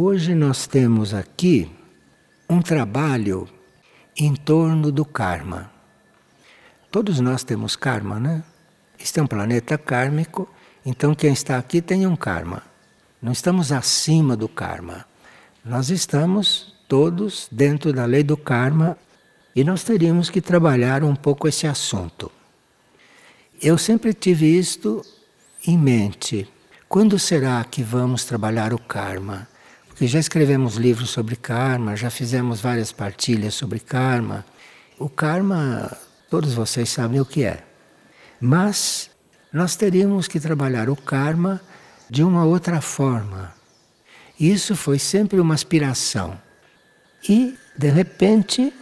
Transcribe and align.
Hoje 0.00 0.32
nós 0.32 0.68
temos 0.68 1.12
aqui 1.12 1.68
um 2.48 2.62
trabalho 2.62 3.48
em 4.16 4.32
torno 4.32 4.92
do 4.92 5.04
karma. 5.04 5.72
Todos 6.88 7.18
nós 7.18 7.42
temos 7.42 7.74
karma, 7.74 8.20
né? 8.20 8.44
Este 8.96 9.18
é 9.18 9.22
um 9.24 9.26
planeta 9.26 9.76
kármico, 9.76 10.48
então 10.86 11.16
quem 11.16 11.32
está 11.32 11.58
aqui 11.58 11.82
tem 11.82 12.06
um 12.06 12.14
karma. 12.14 12.62
Não 13.20 13.32
estamos 13.32 13.72
acima 13.72 14.36
do 14.36 14.48
karma. 14.48 15.04
Nós 15.64 15.90
estamos 15.90 16.76
todos 16.86 17.48
dentro 17.50 17.92
da 17.92 18.04
lei 18.04 18.22
do 18.22 18.36
karma 18.36 18.96
e 19.52 19.64
nós 19.64 19.82
teríamos 19.82 20.30
que 20.30 20.40
trabalhar 20.40 21.02
um 21.02 21.16
pouco 21.16 21.48
esse 21.48 21.66
assunto. 21.66 22.30
Eu 23.60 23.76
sempre 23.76 24.14
tive 24.14 24.46
isto 24.46 25.04
em 25.66 25.76
mente. 25.76 26.48
Quando 26.88 27.18
será 27.18 27.64
que 27.64 27.82
vamos 27.82 28.24
trabalhar 28.24 28.72
o 28.72 28.78
karma? 28.78 29.48
Porque 29.98 30.06
já 30.06 30.20
escrevemos 30.20 30.76
livros 30.76 31.10
sobre 31.10 31.34
karma, 31.34 31.96
já 31.96 32.08
fizemos 32.08 32.60
várias 32.60 32.92
partilhas 32.92 33.54
sobre 33.54 33.80
karma. 33.80 34.46
O 34.96 35.08
karma, 35.08 35.90
todos 36.30 36.54
vocês 36.54 36.88
sabem 36.88 37.20
o 37.20 37.24
que 37.24 37.42
é. 37.42 37.64
Mas 38.40 39.10
nós 39.52 39.74
teríamos 39.74 40.28
que 40.28 40.38
trabalhar 40.38 40.88
o 40.88 40.94
karma 40.94 41.60
de 42.08 42.22
uma 42.22 42.44
outra 42.44 42.80
forma. 42.80 43.52
Isso 44.38 44.76
foi 44.76 45.00
sempre 45.00 45.40
uma 45.40 45.54
aspiração. 45.54 46.40
E, 47.28 47.58
de 47.76 47.90
repente, 47.90 48.72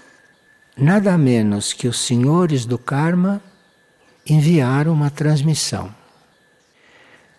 nada 0.77 1.17
menos 1.17 1.73
que 1.73 1.89
os 1.89 1.99
senhores 1.99 2.67
do 2.67 2.77
karma 2.77 3.41
enviaram 4.27 4.93
uma 4.93 5.09
transmissão. 5.09 5.95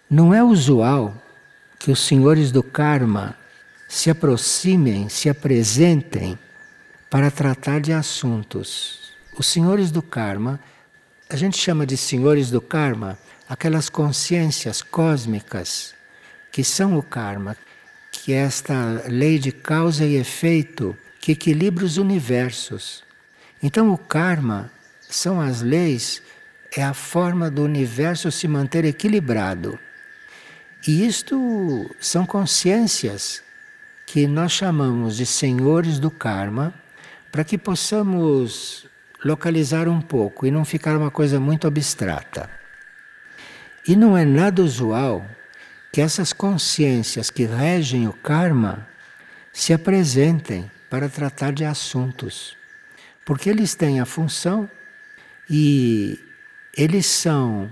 Não 0.10 0.34
é 0.34 0.44
usual 0.44 1.14
que 1.78 1.92
os 1.92 2.00
senhores 2.00 2.52
do 2.52 2.64
karma 2.64 3.36
se 3.88 4.10
aproximem, 4.10 5.08
se 5.08 5.30
apresentem 5.30 6.38
para 7.10 7.32
tratar 7.32 7.80
de 7.80 7.94
assuntos. 7.94 9.14
Os 9.38 9.48
senhores 9.48 9.92
do 9.92 10.02
karma, 10.02 10.60
a 11.30 11.36
gente 11.36 11.58
chama 11.58 11.86
de 11.86 11.96
senhores 11.96 12.52
do 12.52 12.60
karma 12.60 13.18
aquelas 13.48 13.90
consciências 13.90 14.82
cósmicas 14.82 15.96
que 16.52 16.64
são 16.64 16.98
o 16.98 17.04
karma, 17.04 17.56
que 18.12 18.34
é 18.34 18.38
esta 18.38 19.04
lei 19.08 19.38
de 19.38 19.52
causa 19.52 20.04
e 20.04 20.16
efeito 20.16 20.98
que 21.20 21.34
equilibra 21.34 21.86
os 21.86 21.98
universos. 21.98 23.04
Então, 23.62 23.92
o 23.94 23.98
karma 23.98 24.72
são 25.02 25.40
as 25.40 25.62
leis, 25.62 26.22
é 26.76 26.84
a 26.84 26.94
forma 26.94 27.50
do 27.50 27.64
universo 27.64 28.32
se 28.32 28.48
manter 28.48 28.86
equilibrado. 28.86 29.78
E 30.88 31.06
isto 31.06 31.90
são 32.00 32.26
consciências 32.26 33.44
que 34.08 34.26
nós 34.26 34.54
chamamos 34.54 35.18
de 35.18 35.26
senhores 35.26 36.00
do 36.00 36.10
karma, 36.10 36.74
para 37.30 37.44
que 37.44 37.58
possamos 37.58 38.88
localizar 39.24 39.90
um 39.90 40.00
pouco 40.00 40.48
e 40.48 40.50
não 40.50 40.64
ficar 40.64 40.96
uma 40.96 41.12
coisa 41.12 41.42
muito 41.42 41.68
abstrata. 41.68 42.50
E 43.86 43.98
não 43.98 44.18
é 44.18 44.24
nada 44.24 44.64
usual 44.64 45.26
que 45.92 46.00
essas 46.00 46.32
consciências 46.32 47.30
que 47.30 47.44
regem 47.44 48.08
o 48.08 48.14
karma 48.14 48.88
se 49.52 49.74
apresentem 49.74 50.72
para 50.90 51.10
tratar 51.10 51.52
de 51.52 51.66
assuntos. 51.66 52.56
Porque 53.26 53.50
eles 53.50 53.76
têm 53.76 54.00
a 54.00 54.06
função 54.06 54.70
e 55.50 56.18
eles 56.78 57.06
são 57.06 57.70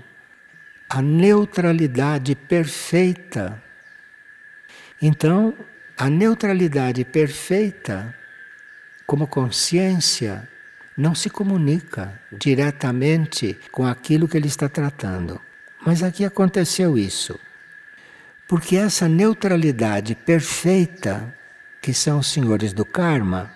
a 0.86 1.00
neutralidade 1.00 2.34
perfeita. 2.34 3.62
Então, 5.00 5.54
a 5.98 6.10
neutralidade 6.10 7.06
perfeita, 7.06 8.14
como 9.06 9.26
consciência, 9.26 10.46
não 10.94 11.14
se 11.14 11.30
comunica 11.30 12.20
diretamente 12.30 13.58
com 13.72 13.86
aquilo 13.86 14.28
que 14.28 14.36
ele 14.36 14.46
está 14.46 14.68
tratando. 14.68 15.40
Mas 15.86 16.02
aqui 16.02 16.22
aconteceu 16.22 16.98
isso. 16.98 17.40
Porque 18.46 18.76
essa 18.76 19.08
neutralidade 19.08 20.14
perfeita, 20.14 21.34
que 21.80 21.94
são 21.94 22.18
os 22.18 22.26
senhores 22.26 22.74
do 22.74 22.84
karma, 22.84 23.50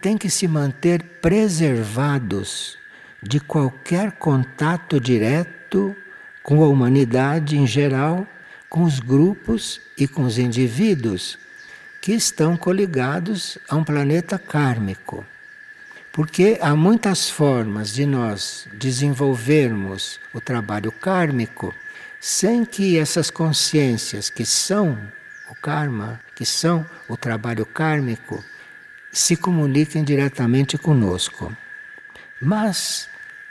tem 0.00 0.16
que 0.16 0.30
se 0.30 0.48
manter 0.48 1.02
preservados 1.20 2.78
de 3.22 3.40
qualquer 3.40 4.12
contato 4.12 4.98
direto 4.98 5.94
com 6.42 6.64
a 6.64 6.66
humanidade 6.66 7.58
em 7.58 7.66
geral, 7.66 8.26
com 8.70 8.84
os 8.84 9.00
grupos 9.00 9.82
e 9.98 10.08
com 10.08 10.22
os 10.22 10.38
indivíduos 10.38 11.43
que 12.04 12.12
estão 12.12 12.54
coligados 12.54 13.56
a 13.66 13.74
um 13.76 13.82
planeta 13.82 14.38
kármico. 14.38 15.24
Porque 16.12 16.58
há 16.60 16.76
muitas 16.76 17.30
formas 17.30 17.94
de 17.94 18.04
nós 18.04 18.68
desenvolvermos 18.74 20.20
o 20.34 20.38
trabalho 20.38 20.92
kármico 20.92 21.74
sem 22.20 22.62
que 22.66 22.98
essas 22.98 23.30
consciências 23.30 24.28
que 24.28 24.44
são 24.44 24.98
o 25.50 25.54
karma, 25.54 26.20
que 26.34 26.44
são 26.44 26.84
o 27.08 27.16
trabalho 27.16 27.64
kármico, 27.64 28.44
se 29.10 29.34
comuniquem 29.34 30.04
diretamente 30.04 30.76
conosco. 30.76 31.56
Mas 32.38 33.08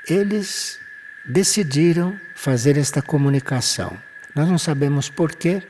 eles 0.07 0.79
decidiram 1.25 2.19
fazer 2.35 2.77
esta 2.77 3.01
comunicação. 3.01 3.97
Nós 4.35 4.47
não 4.47 4.59
sabemos 4.59 5.09
porquê. 5.09 5.63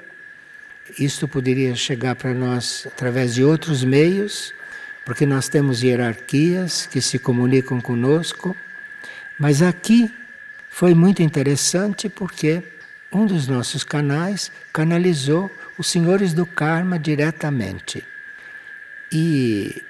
Isto 1.00 1.28
poderia 1.28 1.76
chegar 1.76 2.16
para 2.16 2.34
nós 2.34 2.86
através 2.88 3.34
de 3.34 3.44
outros 3.44 3.84
meios, 3.84 4.54
porque 5.06 5.26
nós 5.26 5.48
temos 5.48 5.82
hierarquias 5.82 6.86
que 6.86 7.02
se 7.02 7.18
comunicam 7.18 7.80
conosco. 7.80 8.56
Mas 9.40 9.62
aqui 9.62 10.14
foi 10.70 10.94
muito 10.94 11.22
interessante 11.22 12.10
porque 12.10 12.64
um 13.12 13.26
dos 13.26 13.48
nossos 13.48 13.84
canais 13.84 14.52
canalizou 14.72 15.50
os 15.78 15.88
senhores 15.88 16.34
do 16.34 16.46
karma 16.46 17.00
diretamente. 17.00 18.04
E 19.12 19.82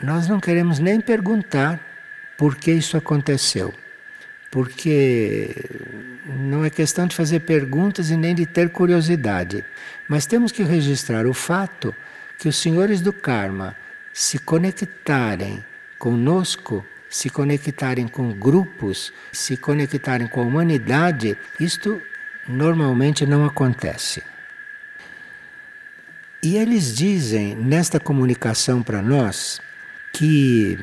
nós 0.00 0.28
não 0.28 0.40
queremos 0.40 0.78
nem 0.78 1.00
perguntar 1.00 1.80
por 2.36 2.56
que 2.56 2.70
isso 2.70 2.96
aconteceu 2.96 3.74
porque 4.50 5.54
não 6.28 6.64
é 6.64 6.70
questão 6.70 7.06
de 7.06 7.16
fazer 7.16 7.40
perguntas 7.40 8.10
e 8.10 8.16
nem 8.16 8.34
de 8.34 8.44
ter 8.44 8.68
curiosidade, 8.70 9.64
mas 10.06 10.26
temos 10.26 10.52
que 10.52 10.62
registrar 10.62 11.26
o 11.26 11.32
fato 11.32 11.94
que 12.38 12.48
os 12.48 12.56
senhores 12.56 13.00
do 13.00 13.12
karma 13.12 13.74
se 14.12 14.38
conectarem 14.38 15.64
conosco, 15.98 16.84
se 17.08 17.30
conectarem 17.30 18.06
com 18.06 18.32
grupos, 18.32 19.12
se 19.32 19.56
conectarem 19.56 20.28
com 20.28 20.40
a 20.40 20.44
humanidade, 20.44 21.36
isto 21.58 22.00
normalmente 22.46 23.26
não 23.26 23.44
acontece. 23.44 24.22
E 26.42 26.56
eles 26.56 26.94
dizem 26.94 27.56
nesta 27.56 27.98
comunicação 27.98 28.82
para 28.82 29.02
nós 29.02 29.60
que 30.12 30.78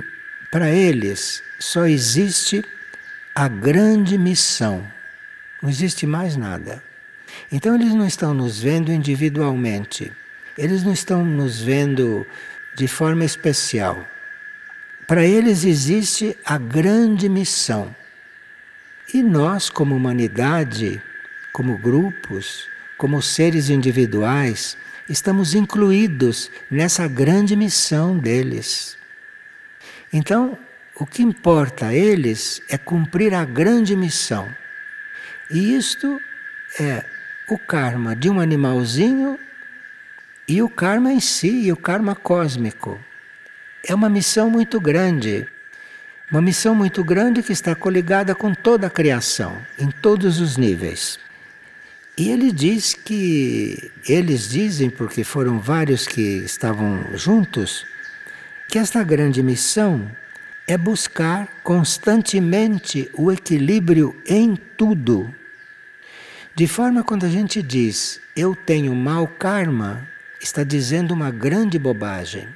para 0.52 0.70
eles 0.72 1.42
só 1.60 1.86
existe 1.86 2.64
a 3.34 3.48
grande 3.48 4.18
missão. 4.18 4.95
Não 5.62 5.70
existe 5.70 6.06
mais 6.06 6.36
nada. 6.36 6.84
Então 7.52 7.76
eles 7.76 7.94
não 7.94 8.06
estão 8.06 8.34
nos 8.34 8.60
vendo 8.60 8.92
individualmente. 8.92 10.12
Eles 10.58 10.84
não 10.84 10.94
estão 10.94 11.24
nos 11.26 11.60
vendo 11.60 12.26
de 12.76 12.88
forma 12.88 13.26
especial. 13.26 14.06
Para 15.08 15.26
eles 15.26 15.64
existe 15.64 16.38
a 16.46 16.58
grande 16.58 17.30
missão. 17.30 17.96
E 19.14 19.22
nós, 19.22 19.70
como 19.70 19.96
humanidade, 19.96 21.02
como 21.54 21.78
grupos, 21.78 22.68
como 22.98 23.22
seres 23.22 23.70
individuais, 23.70 24.78
estamos 25.08 25.54
incluídos 25.54 26.50
nessa 26.70 27.08
grande 27.08 27.56
missão 27.56 28.18
deles. 28.18 28.98
Então, 30.12 30.58
o 30.96 31.06
que 31.06 31.22
importa 31.22 31.88
a 31.88 31.94
eles 31.94 32.62
é 32.70 32.78
cumprir 32.78 33.34
a 33.34 33.46
grande 33.46 33.96
missão. 33.96 34.50
E 35.50 35.76
isto 35.76 36.22
é 36.80 37.04
o 37.48 37.58
karma 37.58 38.16
de 38.16 38.30
um 38.30 38.40
animalzinho 38.40 39.40
e 40.48 40.62
o 40.62 40.70
karma 40.70 41.12
em 41.12 41.20
si, 41.20 41.50
e 41.66 41.72
o 41.72 41.78
karma 41.78 42.16
cósmico. 42.16 43.00
É 43.84 43.94
uma 43.94 44.10
missão 44.10 44.50
muito 44.50 44.80
grande. 44.80 45.48
Uma 46.32 46.42
missão 46.42 46.74
muito 46.76 47.04
grande 47.04 47.42
que 47.44 47.52
está 47.52 47.76
coligada 47.76 48.34
com 48.34 48.54
toda 48.54 48.88
a 48.88 48.90
criação, 48.90 49.58
em 49.78 49.90
todos 49.90 50.40
os 50.40 50.58
níveis. 50.58 51.20
E 52.18 52.32
ele 52.32 52.52
diz 52.52 52.94
que, 52.94 53.92
eles 54.08 54.50
dizem, 54.50 54.90
porque 54.90 55.24
foram 55.24 55.60
vários 55.60 56.08
que 56.08 56.22
estavam 56.22 57.04
juntos, 57.14 57.86
que 58.68 58.80
esta 58.80 59.04
grande 59.04 59.44
missão 59.44 60.10
é 60.68 60.78
buscar 60.78 61.48
constantemente 61.64 63.10
o 63.14 63.32
equilíbrio 63.32 64.16
em 64.26 64.56
tudo. 64.56 65.34
De 66.56 66.68
forma 66.68 67.04
quando 67.04 67.26
a 67.26 67.30
gente 67.30 67.62
diz 67.62 68.22
eu 68.36 68.56
tenho 68.56 68.94
mau 68.94 69.28
karma, 69.28 70.08
está 70.42 70.64
dizendo 70.64 71.14
uma 71.14 71.32
grande 71.32 71.80
bobagem. 71.80 72.50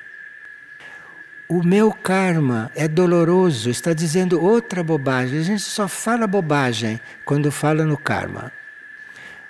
O 1.47 1.63
meu 1.63 1.91
karma 1.91 2.69
é 2.75 2.87
doloroso, 2.87 3.69
está 3.69 3.93
dizendo 3.93 4.43
outra 4.43 4.83
bobagem. 4.83 5.39
A 5.39 5.43
gente 5.43 5.61
só 5.61 5.87
fala 5.87 6.27
bobagem 6.27 6.99
quando 7.25 7.51
fala 7.51 7.85
no 7.85 7.97
karma. 7.97 8.51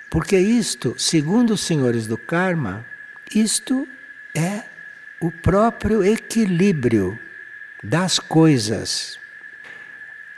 Porque 0.08 0.38
isto, 0.38 0.94
segundo 0.96 1.54
os 1.54 1.60
senhores 1.60 2.06
do 2.06 2.16
karma, 2.16 2.86
isto 3.34 3.86
é 4.34 4.62
o 5.20 5.30
próprio 5.30 6.02
equilíbrio 6.02 7.18
das 7.82 8.18
coisas. 8.18 9.18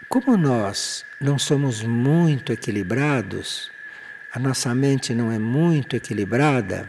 Como 0.09 0.37
nós 0.37 1.05
não 1.21 1.39
somos 1.39 1.83
muito 1.83 2.53
equilibrados, 2.53 3.71
a 4.33 4.39
nossa 4.39 4.75
mente 4.75 5.15
não 5.15 5.33
é 5.33 5.39
muito 5.39 5.97
equilibrada, 5.97 6.89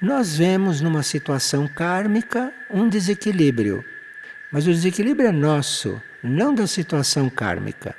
nós 0.00 0.36
vemos 0.36 0.80
numa 0.80 1.02
situação 1.02 1.66
kármica 1.66 2.52
um 2.70 2.88
desequilíbrio. 2.88 3.84
Mas 4.52 4.66
o 4.66 4.70
desequilíbrio 4.70 5.28
é 5.28 5.32
nosso, 5.32 6.00
não 6.22 6.54
da 6.54 6.66
situação 6.66 7.30
kármica. 7.30 7.96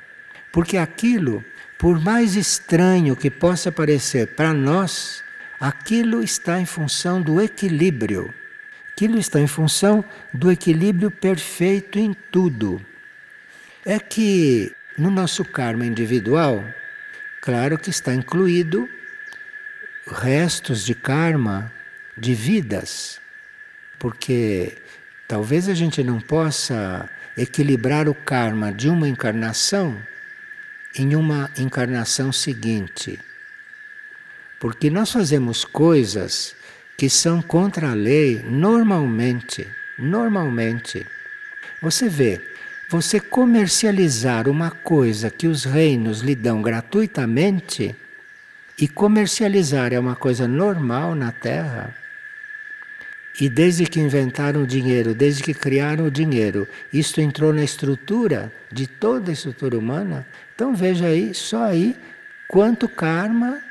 Porque 0.51 0.77
aquilo, 0.77 1.43
por 1.77 1.99
mais 1.99 2.35
estranho 2.35 3.15
que 3.15 3.29
possa 3.31 3.71
parecer 3.71 4.27
para 4.27 4.53
nós, 4.53 5.23
aquilo 5.59 6.21
está 6.21 6.59
em 6.59 6.65
função 6.65 7.21
do 7.21 7.41
equilíbrio. 7.41 8.33
Aquilo 8.95 9.19
está 9.19 9.41
em 9.41 9.47
função 9.47 10.05
do 10.33 10.49
equilíbrio 10.49 11.11
perfeito 11.11 11.99
em 11.99 12.13
tudo. 12.13 12.79
É 13.85 13.99
que 13.99 14.73
no 14.97 15.11
nosso 15.11 15.43
karma 15.43 15.85
individual, 15.85 16.63
claro 17.41 17.77
que 17.77 17.89
está 17.89 18.15
incluído 18.15 18.89
restos 20.09 20.85
de 20.85 20.95
karma 20.95 21.69
de 22.17 22.33
vidas, 22.33 23.19
porque 23.99 24.77
talvez 25.27 25.67
a 25.67 25.73
gente 25.73 26.01
não 26.01 26.21
possa 26.21 27.09
equilibrar 27.35 28.07
o 28.07 28.15
karma 28.15 28.71
de 28.71 28.87
uma 28.87 29.09
encarnação 29.09 30.01
em 30.95 31.17
uma 31.17 31.51
encarnação 31.57 32.31
seguinte. 32.31 33.19
Porque 34.57 34.89
nós 34.89 35.11
fazemos 35.11 35.65
coisas 35.65 36.55
que 36.97 37.09
são 37.09 37.41
contra 37.41 37.91
a 37.91 37.93
lei 37.93 38.43
normalmente. 38.47 39.67
Normalmente. 39.97 41.05
Você 41.81 42.09
vê, 42.09 42.41
você 42.89 43.19
comercializar 43.19 44.47
uma 44.47 44.71
coisa 44.71 45.29
que 45.29 45.47
os 45.47 45.63
reinos 45.63 46.21
lhe 46.21 46.35
dão 46.35 46.61
gratuitamente, 46.61 47.95
e 48.77 48.87
comercializar 48.87 49.93
é 49.93 49.99
uma 49.99 50.15
coisa 50.15 50.47
normal 50.47 51.15
na 51.15 51.31
Terra. 51.31 51.95
E 53.39 53.49
desde 53.49 53.85
que 53.85 53.99
inventaram 53.99 54.63
o 54.63 54.67
dinheiro, 54.67 55.13
desde 55.13 55.43
que 55.43 55.53
criaram 55.53 56.05
o 56.05 56.11
dinheiro, 56.11 56.67
isto 56.91 57.21
entrou 57.21 57.53
na 57.53 57.63
estrutura 57.63 58.51
de 58.71 58.87
toda 58.87 59.31
a 59.31 59.33
estrutura 59.33 59.77
humana. 59.77 60.25
Então 60.53 60.75
veja 60.75 61.07
aí, 61.07 61.33
só 61.33 61.63
aí, 61.63 61.97
quanto 62.47 62.87
karma 62.87 63.61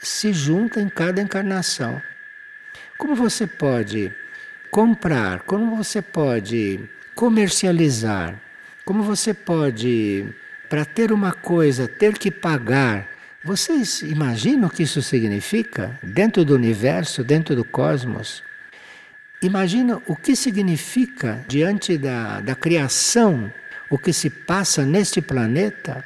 se 0.00 0.32
junta 0.32 0.80
em 0.80 0.88
cada 0.88 1.20
encarnação. 1.20 2.00
Como 3.00 3.14
você 3.14 3.46
pode 3.46 4.12
comprar, 4.70 5.40
como 5.44 5.74
você 5.74 6.02
pode 6.02 6.78
comercializar, 7.14 8.38
como 8.84 9.02
você 9.02 9.32
pode, 9.32 10.26
para 10.68 10.84
ter 10.84 11.10
uma 11.10 11.32
coisa, 11.32 11.88
ter 11.88 12.18
que 12.18 12.30
pagar. 12.30 13.08
Vocês 13.42 14.02
imaginam 14.02 14.68
o 14.68 14.70
que 14.70 14.82
isso 14.82 15.00
significa 15.00 15.98
dentro 16.02 16.44
do 16.44 16.54
universo, 16.54 17.24
dentro 17.24 17.56
do 17.56 17.64
cosmos? 17.64 18.42
Imagina 19.40 20.02
o 20.06 20.14
que 20.14 20.36
significa 20.36 21.42
diante 21.48 21.96
da, 21.96 22.42
da 22.42 22.54
criação, 22.54 23.50
o 23.88 23.96
que 23.96 24.12
se 24.12 24.28
passa 24.28 24.84
neste 24.84 25.22
planeta, 25.22 26.04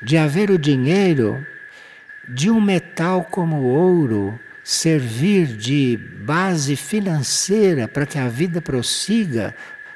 de 0.00 0.16
haver 0.16 0.48
o 0.48 0.56
dinheiro 0.56 1.44
de 2.28 2.48
um 2.48 2.60
metal 2.60 3.24
como 3.24 3.56
o 3.56 3.64
ouro 3.64 4.38
servir 4.62 5.46
de 5.46 5.96
base 5.96 6.76
financeira 6.76 7.88
para 7.88 8.06
que 8.06 8.18
a 8.18 8.28
vida 8.28 8.60
prossiga, 8.60 9.54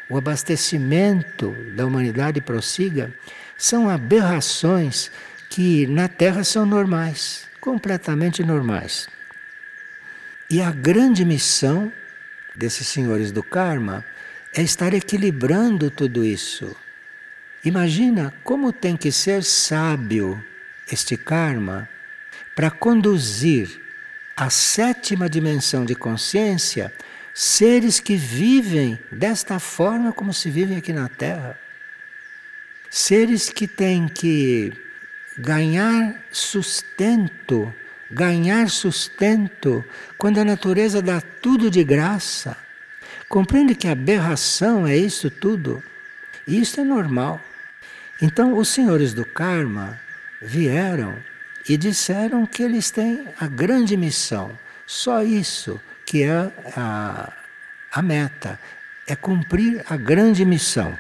o 0.09 0.17
abastecimento 0.17 1.53
da 1.75 1.87
humanidade 1.87 2.41
prossiga, 2.41 3.13
são 3.57 3.89
aberrações 3.89 5.11
que 5.49 5.87
na 5.87 6.09
Terra 6.09 6.45
são 6.45 6.67
normais, 6.67 7.47
completamente 7.61 8.43
normais. 8.43 9.09
E 10.51 10.61
a 10.61 10.71
grande 10.71 11.25
missão 11.25 11.93
desses 12.55 12.87
senhores 12.87 13.33
do 13.33 13.43
karma 13.43 14.05
é 14.55 14.63
estar 14.63 14.95
equilibrando 14.95 15.91
tudo 15.91 16.25
isso. 16.25 16.75
Imagina 17.65 18.33
como 18.45 18.73
tem 18.73 18.97
que 18.97 19.11
ser 19.11 19.43
sábio 19.43 20.43
este 20.91 21.17
karma 21.17 21.89
para 22.55 22.71
conduzir 22.71 23.86
a 24.37 24.51
sétima 24.51 25.29
dimensão 25.29 25.85
de 25.85 25.95
consciência 25.95 26.93
seres 27.33 28.01
que 28.01 28.17
vivem 28.17 28.99
desta 29.11 29.59
forma 29.59 30.13
como 30.13 30.33
se 30.33 30.51
vivem 30.51 30.77
aqui 30.77 30.93
na 30.93 31.09
Terra. 31.09 31.59
Seres 32.91 33.51
que 33.51 33.67
têm 33.67 34.09
que 34.09 34.73
ganhar 35.39 36.15
sustento 36.31 37.73
ganhar 38.11 38.71
sustento 38.71 39.85
quando 40.17 40.39
a 40.39 40.45
natureza 40.45 41.03
dá 41.03 41.21
tudo 41.21 41.71
de 41.71 41.83
graça. 41.83 42.57
Compreende 43.29 43.75
que 43.75 43.89
a 43.89 43.93
aberração 43.93 44.87
é 44.87 44.97
isso 44.97 45.31
tudo? 45.31 45.83
E 46.47 46.61
isso 46.61 46.81
é 46.81 46.85
normal. 46.85 47.41
Então, 48.23 48.57
os 48.57 48.69
senhores 48.69 49.13
do 49.13 49.25
karma 49.25 50.01
vieram 50.41 51.17
e 51.69 51.77
disseram 51.77 52.47
que 52.47 52.63
eles 52.63 52.91
têm 52.91 53.27
a 53.39 53.47
grande 53.47 53.97
missão, 53.97 54.57
só 54.87 55.23
isso 55.23 55.81
que 56.05 56.23
é 56.23 56.53
a, 56.77 57.33
a 57.93 58.03
meta, 58.03 58.59
é 59.07 59.17
cumprir 59.17 59.85
a 59.89 59.97
grande 59.97 60.45
missão. 60.45 60.97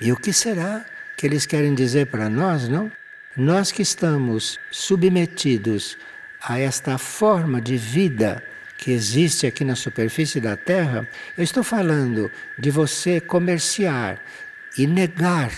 E 0.00 0.12
o 0.12 0.16
que 0.16 0.32
será 0.32 0.84
que 1.16 1.26
eles 1.26 1.44
querem 1.44 1.74
dizer 1.74 2.06
para 2.06 2.28
nós, 2.28 2.68
não? 2.68 2.90
Nós 3.36 3.72
que 3.72 3.82
estamos 3.82 4.58
submetidos 4.70 5.98
a 6.40 6.58
esta 6.58 6.98
forma 6.98 7.60
de 7.60 7.76
vida 7.76 8.42
que 8.76 8.92
existe 8.92 9.46
aqui 9.46 9.64
na 9.64 9.74
superfície 9.74 10.40
da 10.40 10.56
Terra, 10.56 11.06
eu 11.36 11.42
estou 11.42 11.64
falando 11.64 12.30
de 12.56 12.70
você 12.70 13.20
comerciar 13.20 14.20
e 14.76 14.86
negar 14.86 15.52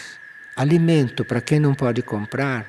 alimento 0.57 1.23
para 1.25 1.41
quem 1.43 1.61
não 1.61 1.75
pode 1.75 2.03
comprar, 2.03 2.67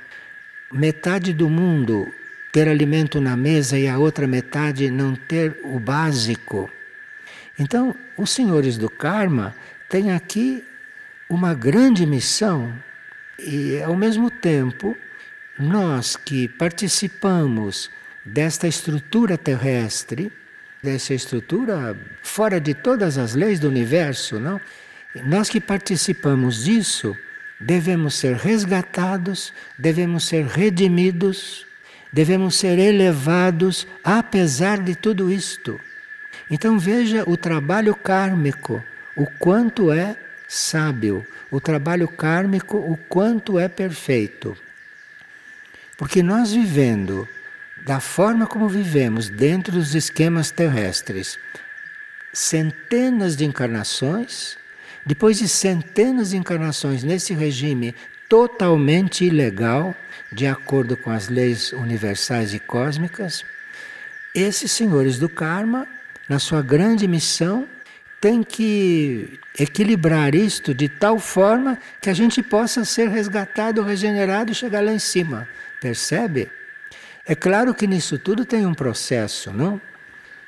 metade 0.72 1.34
do 1.34 1.50
mundo 1.50 2.14
ter 2.52 2.68
alimento 2.68 3.22
na 3.22 3.36
mesa 3.36 3.78
e 3.78 3.88
a 3.88 3.98
outra 3.98 4.28
metade 4.28 4.92
não 4.92 5.16
ter 5.16 5.60
o 5.64 5.80
básico. 5.80 6.70
Então, 7.58 7.96
os 8.18 8.30
senhores 8.30 8.78
do 8.78 8.90
karma 8.90 9.56
têm 9.90 10.12
aqui 10.12 10.64
uma 11.30 11.54
grande 11.54 12.06
missão 12.06 12.74
e, 13.40 13.82
ao 13.82 13.96
mesmo 13.96 14.30
tempo, 14.30 14.98
nós 15.58 16.16
que 16.16 16.48
participamos 16.48 17.90
desta 18.26 18.68
estrutura 18.68 19.38
terrestre, 19.38 20.32
dessa 20.84 21.14
estrutura 21.14 21.96
fora 22.22 22.60
de 22.60 22.74
todas 22.74 23.18
as 23.18 23.34
leis 23.34 23.60
do 23.60 23.68
universo, 23.68 24.40
não? 24.40 24.60
Nós 25.26 25.50
que 25.50 25.60
participamos 25.60 26.64
disso, 26.64 27.16
devemos 27.62 28.16
ser 28.16 28.36
resgatados, 28.36 29.54
devemos 29.78 30.26
ser 30.26 30.46
redimidos, 30.46 31.66
devemos 32.12 32.56
ser 32.56 32.80
elevados 32.80 33.88
apesar 34.04 34.80
de 34.80 34.96
tudo 34.96 35.32
isto. 35.32 35.80
Então 36.50 36.78
veja 36.78 37.24
o 37.28 37.38
trabalho 37.38 37.96
kármico, 37.96 38.84
o 39.16 39.26
quanto 39.26 39.92
é 39.92 40.18
sábio, 40.48 41.26
o 41.50 41.62
trabalho 41.62 42.08
kármico, 42.08 42.78
o 42.78 42.98
quanto 42.98 43.58
é 43.60 43.70
perfeito. 43.70 44.58
Porque 45.98 46.24
nós 46.24 46.52
vivendo 46.52 47.28
da 47.86 48.00
forma 48.00 48.46
como 48.46 48.68
vivemos 48.68 49.30
dentro 49.30 49.74
dos 49.74 49.96
esquemas 49.96 50.52
terrestres, 50.52 51.38
centenas 52.34 53.36
de 53.36 53.46
encarnações, 53.46 54.58
depois 55.06 55.38
de 55.38 55.48
centenas 55.48 56.30
de 56.30 56.38
encarnações 56.38 57.04
nesse 57.04 57.34
regime 57.34 57.96
totalmente 58.30 59.26
ilegal, 59.26 59.96
de 60.32 60.48
acordo 60.48 60.96
com 60.96 61.10
as 61.10 61.28
leis 61.28 61.74
universais 61.74 62.54
e 62.54 62.60
cósmicas, 62.60 63.44
esses 64.34 64.72
senhores 64.72 65.18
do 65.20 65.28
karma, 65.28 65.86
na 66.30 66.40
sua 66.40 66.62
grande 66.62 67.08
missão, 67.08 67.68
tem 68.22 68.44
que 68.44 69.40
equilibrar 69.60 70.36
isto 70.36 70.74
de 70.74 70.88
tal 70.88 71.20
forma 71.20 71.78
que 72.00 72.10
a 72.10 72.14
gente 72.14 72.42
possa 72.42 72.86
ser 72.86 73.10
resgatado, 73.10 73.82
regenerado 73.82 74.52
e 74.52 74.56
chegar 74.56 74.84
lá 74.84 74.94
em 74.94 75.00
cima. 75.00 75.48
Percebe? 75.82 76.50
É 77.26 77.36
claro 77.36 77.74
que 77.74 77.88
nisso 77.88 78.18
tudo 78.20 78.46
tem 78.46 78.66
um 78.66 78.74
processo, 78.74 79.52
não? 79.52 79.82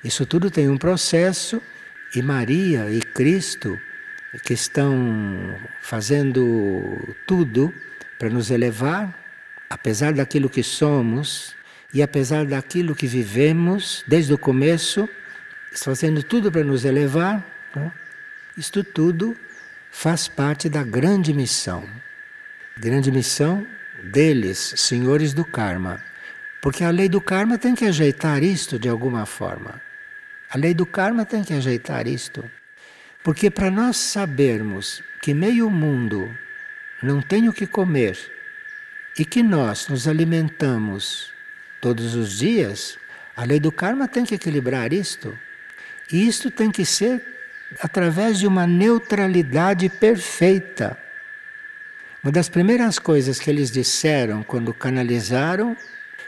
Isso 0.04 0.26
tudo 0.26 0.52
tem 0.52 0.70
um 0.70 0.78
processo 0.78 1.62
e 2.16 2.22
Maria 2.22 2.90
e 2.92 3.02
Cristo 3.02 3.80
que 4.40 4.54
estão 4.54 5.56
fazendo 5.82 7.16
tudo 7.28 7.74
para 8.18 8.30
nos 8.30 8.50
elevar, 8.50 9.14
apesar 9.70 10.14
daquilo 10.14 10.50
que 10.50 10.64
somos 10.64 11.56
e 11.94 12.02
apesar 12.02 12.46
daquilo 12.46 12.96
que 12.96 13.06
vivemos 13.06 14.04
desde 14.08 14.34
o 14.34 14.38
começo, 14.38 15.08
estão 15.72 15.94
fazendo 15.94 16.24
tudo 16.24 16.52
para 16.52 16.64
nos 16.64 16.86
elevar. 16.86 17.44
Né? 17.76 17.92
Isto 18.58 18.84
tudo 18.84 19.38
faz 19.92 20.28
parte 20.28 20.68
da 20.70 20.84
grande 20.84 21.34
missão. 21.34 21.88
Grande 22.78 23.12
missão 23.12 23.66
deles, 24.04 24.74
senhores 24.78 25.34
do 25.34 25.46
karma. 25.46 26.04
Porque 26.62 26.84
a 26.84 26.90
lei 26.90 27.08
do 27.08 27.22
karma 27.22 27.58
tem 27.58 27.76
que 27.76 27.86
ajeitar 27.86 28.42
isto 28.42 28.80
de 28.80 28.90
alguma 28.90 29.26
forma. 29.26 29.82
A 30.50 30.58
lei 30.58 30.74
do 30.74 30.86
karma 30.86 31.26
tem 31.26 31.44
que 31.44 31.54
ajeitar 31.54 32.08
isto. 32.08 32.44
Porque 33.24 33.50
para 33.50 33.72
nós 33.72 33.96
sabermos 33.96 35.02
que 35.22 35.34
meio 35.34 35.70
mundo 35.70 36.38
não 37.02 37.22
tem 37.22 37.48
o 37.48 37.54
que 37.54 37.66
comer 37.66 38.18
e 39.18 39.24
que 39.24 39.42
nós 39.42 39.88
nos 39.88 40.08
alimentamos 40.08 41.32
todos 41.80 42.16
os 42.16 42.38
dias, 42.38 42.98
a 43.36 43.46
lei 43.46 43.60
do 43.60 43.72
karma 43.72 44.08
tem 44.08 44.26
que 44.26 44.36
equilibrar 44.36 44.92
isto. 44.92 45.38
E 46.12 46.28
isto 46.28 46.52
tem 46.52 46.70
que 46.70 46.86
ser 46.86 47.24
através 47.80 48.40
de 48.40 48.46
uma 48.46 48.68
neutralidade 48.68 49.88
perfeita. 49.90 50.98
Uma 52.22 52.32
das 52.32 52.50
primeiras 52.50 53.00
coisas 53.00 53.40
que 53.40 53.50
eles 53.50 53.72
disseram 53.72 54.44
quando 54.44 54.74
canalizaram 54.74 55.76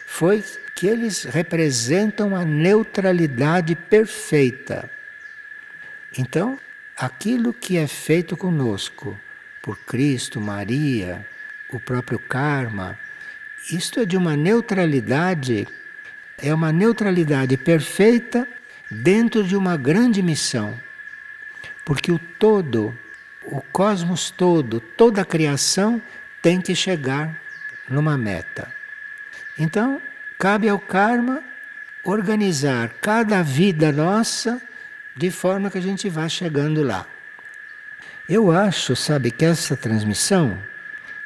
foi 0.05 0.43
que 0.73 0.87
eles 0.87 1.23
representam 1.23 2.35
a 2.35 2.43
neutralidade 2.43 3.75
perfeita. 3.75 4.89
Então, 6.17 6.59
aquilo 6.97 7.53
que 7.53 7.77
é 7.77 7.87
feito 7.87 8.37
conosco 8.37 9.19
por 9.61 9.77
Cristo, 9.79 10.39
Maria, 10.39 11.27
o 11.71 11.79
próprio 11.79 12.19
karma, 12.19 12.97
isto 13.71 13.99
é 13.99 14.05
de 14.05 14.15
uma 14.15 14.37
neutralidade, 14.37 15.67
é 16.37 16.53
uma 16.53 16.71
neutralidade 16.71 17.57
perfeita 17.57 18.47
dentro 18.89 19.43
de 19.43 19.55
uma 19.55 19.75
grande 19.75 20.21
missão. 20.21 20.79
Porque 21.83 22.11
o 22.11 22.19
todo, 22.19 22.97
o 23.43 23.61
cosmos 23.61 24.29
todo, 24.29 24.79
toda 24.79 25.21
a 25.21 25.25
criação 25.25 26.01
tem 26.41 26.61
que 26.61 26.75
chegar 26.75 27.39
numa 27.89 28.17
meta. 28.17 28.71
Então, 29.57 30.01
cabe 30.37 30.69
ao 30.69 30.79
karma 30.79 31.43
organizar 32.03 32.89
cada 33.01 33.41
vida 33.41 33.91
nossa 33.91 34.61
de 35.15 35.31
forma 35.31 35.69
que 35.71 35.77
a 35.77 35.81
gente 35.81 36.09
vá 36.09 36.27
chegando 36.27 36.83
lá. 36.83 37.07
Eu 38.27 38.51
acho, 38.51 38.95
sabe, 38.95 39.31
que 39.31 39.45
essa 39.45 39.77
transmissão, 39.77 40.57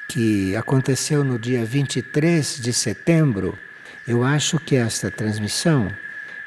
que 0.07 0.55
aconteceu 0.55 1.23
no 1.23 1.39
dia 1.39 1.65
23 1.65 2.59
de 2.59 2.73
setembro, 2.73 3.57
eu 4.07 4.23
acho 4.23 4.59
que 4.59 4.75
esta 4.75 5.09
transmissão 5.09 5.91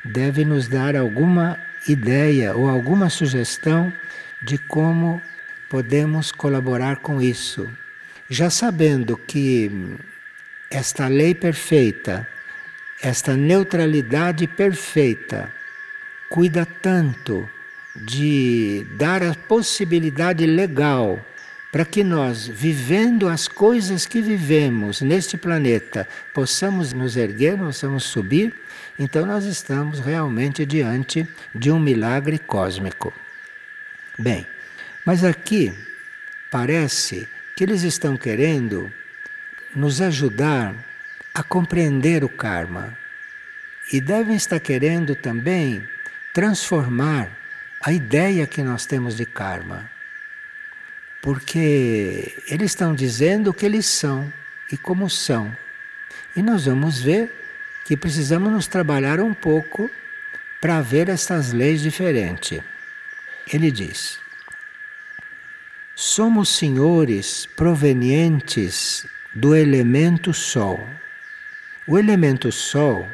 deve 0.05 0.45
nos 0.45 0.69
dar 0.69 0.95
alguma 0.97 1.59
ideia 1.89 2.55
ou 2.55 2.69
alguma 2.69 3.09
sugestão 3.09 3.93
de 4.43 4.59
como 4.59 5.23
podemos 5.69 6.31
colaborar 6.31 6.97
com 6.97 7.21
isso. 7.21 7.69
Já 8.29 8.51
sabendo 8.51 9.17
que 9.17 9.71
esta 10.71 11.09
lei 11.09 11.35
perfeita, 11.35 12.27
esta 13.03 13.37
neutralidade 13.37 14.47
perfeita, 14.47 15.51
cuida 16.33 16.65
tanto 16.65 17.47
de 17.95 18.87
dar 18.97 19.23
a 19.23 19.35
possibilidade 19.35 20.47
legal 20.47 21.23
para 21.71 21.85
que 21.85 22.03
nós, 22.03 22.47
vivendo 22.47 23.29
as 23.29 23.47
coisas 23.47 24.07
que 24.07 24.23
vivemos 24.23 25.03
neste 25.03 25.37
planeta, 25.37 26.09
possamos 26.33 26.95
nos 26.95 27.19
erguer, 27.19 27.59
possamos 27.59 28.05
subir, 28.05 28.55
então 28.99 29.27
nós 29.27 29.45
estamos 29.45 30.01
realmente 30.01 30.65
diante 30.65 31.29
de 31.55 31.71
um 31.71 31.79
milagre 31.79 32.39
cósmico. 32.39 33.12
Bem, 34.19 34.47
mas 35.05 35.25
aqui 35.25 35.71
parece 36.51 37.29
que 37.55 37.62
eles 37.62 37.83
estão 37.83 38.17
querendo 38.17 38.91
nos 39.77 40.01
ajudar 40.01 40.75
a 41.35 41.43
compreender 41.43 42.25
o 42.25 42.29
karma 42.31 42.97
e 43.93 44.01
devem 44.01 44.35
estar 44.35 44.61
querendo 44.61 45.15
também 45.15 45.87
transformar 46.33 47.31
a 47.81 47.93
ideia 47.93 48.47
que 48.47 48.62
nós 48.62 48.87
temos 48.87 49.17
de 49.17 49.27
karma. 49.27 49.91
Porque 51.21 52.35
eles 52.49 52.73
estão 52.73 52.95
dizendo 52.95 53.51
o 53.51 53.55
que 53.55 53.67
eles 53.67 53.87
são 53.87 54.33
e 54.71 54.77
como 54.77 55.09
são. 55.09 55.57
E 56.35 56.43
nós 56.43 56.67
vamos 56.67 57.01
ver 57.01 57.31
que 57.85 57.97
precisamos 57.97 58.51
nos 58.51 58.67
trabalhar 58.67 59.21
um 59.21 59.35
pouco 59.35 59.91
para 60.61 60.81
ver 60.81 61.09
essas 61.09 61.53
leis 61.53 61.81
diferentes. 61.81 62.61
Ele 63.53 63.71
diz: 63.71 64.19
somos 65.95 66.49
senhores 66.49 67.47
provenientes 67.47 69.07
do 69.35 69.55
elemento 69.55 70.33
Sol. 70.33 70.87
O 71.87 71.99
elemento 71.99 72.51
Sol 72.53 73.09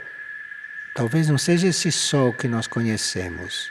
Talvez 0.98 1.28
não 1.28 1.38
seja 1.38 1.68
esse 1.68 1.92
sol 1.92 2.32
que 2.32 2.48
nós 2.48 2.66
conhecemos. 2.66 3.70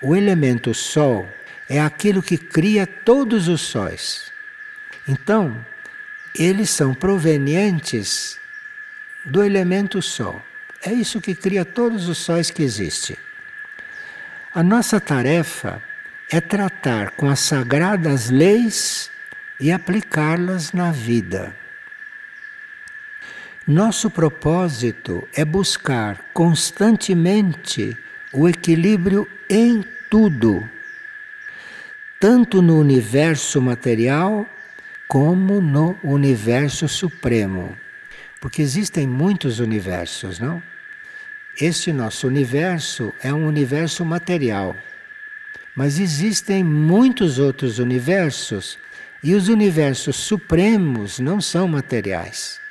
O 0.00 0.16
elemento 0.16 0.72
sol 0.72 1.28
é 1.68 1.78
aquilo 1.78 2.22
que 2.22 2.38
cria 2.38 2.86
todos 2.86 3.48
os 3.48 3.60
sóis. 3.60 4.32
Então, 5.06 5.54
eles 6.34 6.70
são 6.70 6.94
provenientes 6.94 8.40
do 9.26 9.44
elemento 9.44 10.00
sol. 10.00 10.42
É 10.82 10.90
isso 10.90 11.20
que 11.20 11.34
cria 11.34 11.66
todos 11.66 12.08
os 12.08 12.16
sóis 12.16 12.50
que 12.50 12.62
existem. 12.62 13.18
A 14.54 14.62
nossa 14.62 14.98
tarefa 14.98 15.82
é 16.30 16.40
tratar 16.40 17.10
com 17.10 17.28
as 17.28 17.40
sagradas 17.40 18.30
leis 18.30 19.10
e 19.60 19.70
aplicá-las 19.70 20.72
na 20.72 20.90
vida. 20.90 21.54
Nosso 23.66 24.10
propósito 24.10 25.26
é 25.32 25.42
buscar 25.42 26.22
constantemente 26.34 27.96
o 28.30 28.46
equilíbrio 28.46 29.26
em 29.48 29.82
tudo, 30.10 30.68
tanto 32.20 32.60
no 32.60 32.78
universo 32.78 33.62
material 33.62 34.46
como 35.08 35.62
no 35.62 35.98
universo 36.02 36.86
supremo. 36.86 37.74
Porque 38.38 38.60
existem 38.60 39.06
muitos 39.06 39.60
universos, 39.60 40.38
não? 40.38 40.62
Este 41.58 41.90
nosso 41.90 42.26
universo 42.26 43.14
é 43.22 43.32
um 43.32 43.46
universo 43.46 44.04
material. 44.04 44.76
Mas 45.74 45.98
existem 45.98 46.62
muitos 46.62 47.38
outros 47.38 47.78
universos 47.78 48.78
e 49.22 49.34
os 49.34 49.48
universos 49.48 50.16
supremos 50.16 51.18
não 51.18 51.40
são 51.40 51.66
materiais. 51.66 52.62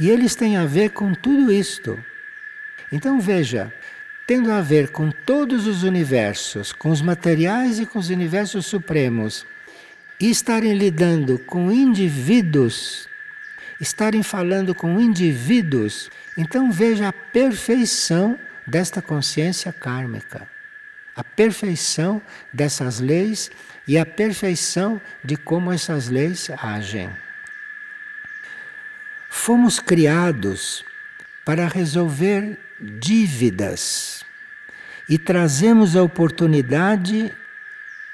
E 0.00 0.08
eles 0.08 0.34
têm 0.34 0.56
a 0.56 0.64
ver 0.64 0.90
com 0.90 1.12
tudo 1.12 1.52
isto. 1.52 2.02
Então 2.90 3.20
veja, 3.20 3.70
tendo 4.26 4.50
a 4.50 4.62
ver 4.62 4.88
com 4.88 5.10
todos 5.10 5.66
os 5.66 5.82
universos, 5.82 6.72
com 6.72 6.88
os 6.88 7.02
materiais 7.02 7.78
e 7.78 7.84
com 7.84 7.98
os 7.98 8.08
universos 8.08 8.64
supremos, 8.64 9.46
e 10.18 10.30
estarem 10.30 10.72
lidando 10.72 11.38
com 11.38 11.70
indivíduos, 11.70 13.08
estarem 13.78 14.22
falando 14.22 14.74
com 14.74 14.98
indivíduos, 14.98 16.10
então 16.36 16.72
veja 16.72 17.08
a 17.08 17.12
perfeição 17.12 18.38
desta 18.66 19.02
consciência 19.02 19.70
kármica, 19.70 20.48
a 21.14 21.22
perfeição 21.22 22.22
dessas 22.50 23.00
leis 23.00 23.50
e 23.86 23.98
a 23.98 24.06
perfeição 24.06 24.98
de 25.22 25.36
como 25.36 25.70
essas 25.70 26.08
leis 26.08 26.48
agem. 26.56 27.10
Fomos 29.42 29.80
criados 29.80 30.84
para 31.46 31.66
resolver 31.66 32.58
dívidas 32.78 34.22
e 35.08 35.16
trazemos 35.16 35.96
a 35.96 36.02
oportunidade 36.02 37.32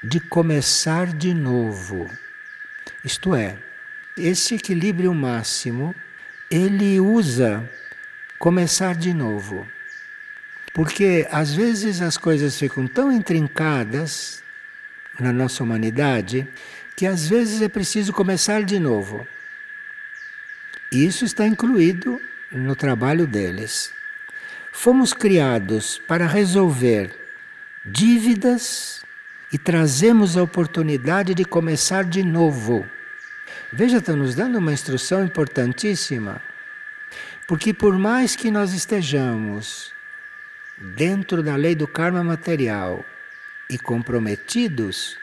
de 0.01 0.21
começar 0.21 1.07
de 1.07 1.33
novo. 1.33 2.09
Isto 3.03 3.35
é, 3.35 3.57
esse 4.17 4.55
equilíbrio 4.55 5.13
máximo, 5.13 5.93
ele 6.49 6.97
usa 6.97 7.69
começar 8.39 8.95
de 8.95 9.13
novo. 9.13 9.67
Porque 10.73 11.27
às 11.29 11.53
vezes 11.53 12.01
as 12.01 12.15
coisas 12.17 12.57
ficam 12.57 12.87
tão 12.87 13.11
intrincadas 13.11 14.41
na 15.19 15.33
nossa 15.33 15.61
humanidade 15.61 16.47
que 16.95 17.05
às 17.05 17.27
vezes 17.27 17.61
é 17.61 17.67
preciso 17.67 18.13
começar 18.13 18.63
de 18.63 18.79
novo. 18.79 19.27
Isso 20.91 21.25
está 21.25 21.45
incluído 21.45 22.21
no 22.51 22.75
trabalho 22.75 23.27
deles. 23.27 23.93
fomos 24.71 25.11
criados 25.11 25.99
para 26.07 26.27
resolver 26.27 27.11
dívidas 27.83 29.03
e 29.51 29.57
trazemos 29.57 30.37
a 30.37 30.43
oportunidade 30.43 31.33
de 31.33 31.43
começar 31.43 32.03
de 32.03 32.23
novo. 32.23 32.85
Veja, 33.73 33.97
está 33.97 34.15
nos 34.15 34.35
dando 34.35 34.59
uma 34.59 34.71
instrução 34.71 35.23
importantíssima. 35.23 36.41
Porque 37.47 37.73
por 37.73 37.97
mais 37.97 38.35
que 38.35 38.51
nós 38.51 38.73
estejamos 38.73 39.93
dentro 40.77 41.41
da 41.41 41.55
lei 41.55 41.75
do 41.75 41.87
karma 41.87 42.23
material 42.23 43.03
e 43.69 43.79
comprometidos, 43.79 45.17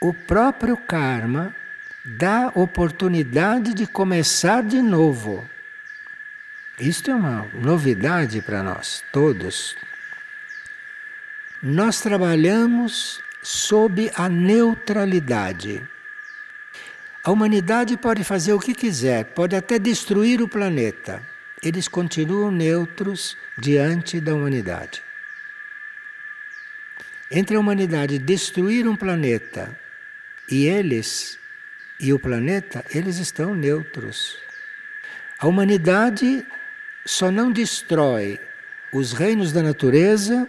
o 0.00 0.12
próprio 0.12 0.76
karma 0.76 1.54
dá 2.04 2.52
oportunidade 2.54 3.72
de 3.72 3.86
começar 3.86 4.62
de 4.62 4.82
novo. 4.82 5.48
Isto 6.78 7.10
é 7.10 7.14
uma 7.14 7.46
novidade 7.54 8.42
para 8.42 8.62
nós, 8.62 9.02
todos. 9.10 9.74
Nós 11.62 12.00
trabalhamos 12.00 13.22
sob 13.42 14.10
a 14.14 14.28
neutralidade. 14.28 15.82
A 17.22 17.30
humanidade 17.30 17.96
pode 17.96 18.22
fazer 18.22 18.52
o 18.52 18.60
que 18.60 18.74
quiser, 18.74 19.24
pode 19.24 19.56
até 19.56 19.78
destruir 19.78 20.42
o 20.42 20.48
planeta. 20.48 21.22
Eles 21.62 21.88
continuam 21.88 22.50
neutros 22.50 23.34
diante 23.56 24.20
da 24.20 24.34
humanidade. 24.34 25.02
Entre 27.30 27.56
a 27.56 27.60
humanidade 27.60 28.18
destruir 28.18 28.86
um 28.86 28.94
planeta 28.94 29.74
e 30.50 30.66
eles 30.66 31.38
e 31.98 32.12
o 32.12 32.18
planeta, 32.18 32.84
eles 32.94 33.18
estão 33.18 33.54
neutros. 33.54 34.38
A 35.38 35.46
humanidade 35.46 36.44
só 37.04 37.30
não 37.30 37.50
destrói 37.50 38.40
os 38.92 39.12
reinos 39.12 39.52
da 39.52 39.62
natureza 39.62 40.48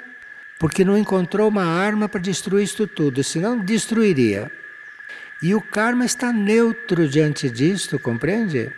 porque 0.58 0.86
não 0.86 0.98
encontrou 0.98 1.50
uma 1.50 1.66
arma 1.66 2.08
para 2.08 2.22
destruir 2.22 2.64
isto 2.64 2.88
tudo, 2.88 3.24
senão 3.24 3.60
destruiria. 3.60 4.52
E 5.42 5.54
o 5.54 5.62
karma 5.62 6.06
está 6.06 6.32
neutro 6.32 7.08
diante 7.08 7.50
disto, 7.50 8.00
compreende? 8.00 8.72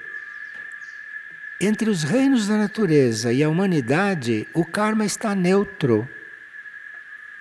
Entre 1.62 1.90
os 1.90 2.04
reinos 2.04 2.48
da 2.48 2.58
natureza 2.58 3.32
e 3.32 3.44
a 3.44 3.50
humanidade, 3.50 4.48
o 4.54 4.66
karma 4.66 5.06
está 5.06 5.34
neutro. 5.36 6.08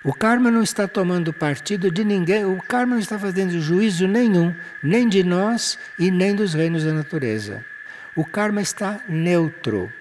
O 0.07 0.13
karma 0.13 0.49
não 0.49 0.63
está 0.63 0.87
tomando 0.87 1.33
partido 1.33 1.91
de 1.91 2.01
ninguém, 2.05 2.45
o 2.45 2.61
karma 2.61 2.93
não 2.93 3.01
está 3.01 3.19
fazendo 3.19 3.59
juízo 3.59 4.07
nenhum, 4.07 4.55
nem 4.81 5.05
de 5.05 5.21
nós 5.21 5.77
e 5.99 6.09
nem 6.09 6.33
dos 6.33 6.53
reinos 6.53 6.85
da 6.85 6.93
natureza. 6.93 7.61
O 8.15 8.23
karma 8.23 8.61
está 8.61 9.01
neutro. 9.09 9.91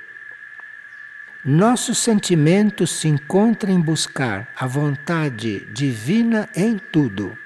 Nosso 1.44 1.92
sentimento 1.92 2.86
se 2.86 3.08
encontra 3.08 3.68
em 3.68 3.80
buscar 3.80 4.46
a 4.54 4.64
vontade 4.64 5.66
divina 5.72 6.48
em 6.54 6.78
tudo. 6.78 7.36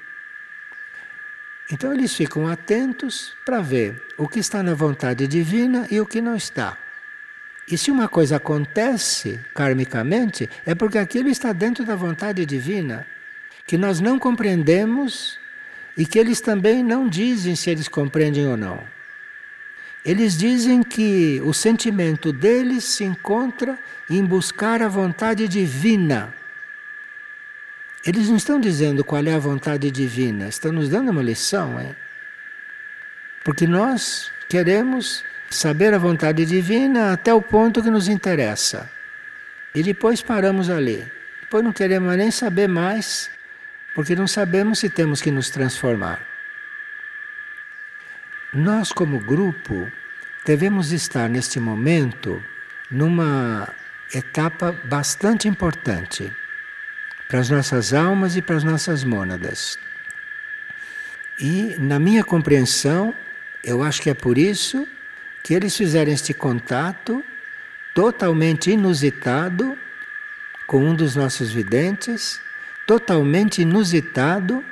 Então 1.73 1.95
eles 1.95 2.15
ficam 2.15 2.47
atentos 2.47 3.35
para 3.43 3.63
ver 3.63 4.03
o 4.19 4.29
que 4.29 4.39
está 4.39 4.63
na 4.63 4.75
vontade 4.75 5.27
divina 5.27 5.87
e 5.91 5.99
o 5.99 6.05
que 6.05 6.21
não 6.21 6.37
está. 6.37 6.77
E 7.71 7.79
se 7.79 7.91
uma 7.91 8.09
coisa 8.09 8.37
acontece 8.37 9.39
karmicamente, 9.55 10.51
é 10.67 10.75
porque 10.75 10.99
aquilo 10.99 11.29
está 11.29 11.53
dentro 11.53 11.85
da 11.85 11.95
vontade 11.95 12.45
divina, 12.45 13.07
que 13.67 13.79
nós 13.79 14.01
não 14.01 14.19
compreendemos 14.19 15.39
e 15.97 16.05
que 16.05 16.19
eles 16.19 16.41
também 16.41 16.83
não 16.83 17.09
dizem 17.09 17.55
se 17.55 17.71
eles 17.71 17.87
compreendem 17.87 18.49
ou 18.49 18.57
não. 18.57 18.83
Eles 20.05 20.37
dizem 20.37 20.83
que 20.83 21.41
o 21.45 21.53
sentimento 21.53 22.33
deles 22.33 22.85
se 22.85 23.05
encontra 23.05 23.79
em 24.09 24.25
buscar 24.25 24.83
a 24.83 24.89
vontade 24.89 25.47
divina. 25.47 26.35
Eles 28.05 28.29
não 28.29 28.37
estão 28.37 28.59
dizendo 28.59 29.05
qual 29.05 29.23
é 29.25 29.35
a 29.35 29.39
vontade 29.39 29.91
divina, 29.91 30.49
estão 30.49 30.73
nos 30.73 30.89
dando 30.89 31.11
uma 31.11 31.23
lição, 31.23 31.79
hein? 31.81 31.95
Porque 33.45 33.67
nós 33.67 34.33
queremos 34.49 35.23
saber 35.51 35.93
a 35.93 35.99
vontade 35.99 36.47
divina 36.47 37.13
até 37.13 37.35
o 37.35 37.43
ponto 37.43 37.83
que 37.83 37.91
nos 37.91 38.07
interessa. 38.07 38.89
E 39.75 39.83
depois 39.83 40.23
paramos 40.23 40.71
ali. 40.71 41.05
Depois 41.41 41.65
não 41.65 41.73
queremos 41.73 42.17
nem 42.17 42.31
saber 42.31 42.69
mais, 42.69 43.29
porque 43.95 44.15
não 44.15 44.29
sabemos 44.29 44.79
se 44.79 44.89
temos 44.89 45.21
que 45.21 45.33
nos 45.33 45.51
transformar. 45.51 46.21
Nós, 48.55 48.93
como 48.93 49.19
grupo, 49.19 49.91
devemos 50.47 50.93
estar 50.93 51.29
neste 51.29 51.59
momento 51.59 52.43
numa 52.91 53.69
etapa 54.15 54.73
bastante 54.85 55.47
importante 55.47 56.33
para 57.29 57.41
as 57.41 57.51
nossas 57.51 57.93
almas 57.93 58.37
e 58.37 58.43
para 58.43 58.57
as 58.57 58.65
nossas 58.65 59.05
mônadas. 59.05 59.79
E, 61.39 61.77
na 61.79 61.99
minha 61.99 62.25
compreensão, 62.25 63.15
eu 63.63 63.83
acho 63.83 64.03
que 64.03 64.11
é 64.11 64.15
por 64.15 64.37
isso 64.37 64.87
que 65.43 65.55
eles 65.55 65.77
fizeram 65.77 66.13
este 66.13 66.35
contato 66.35 67.25
totalmente 67.95 68.71
inusitado 68.71 69.77
com 70.67 70.85
um 70.85 70.95
dos 70.95 71.17
nossos 71.17 71.51
videntes, 71.51 72.41
totalmente 72.87 73.63
inusitado, 73.63 74.65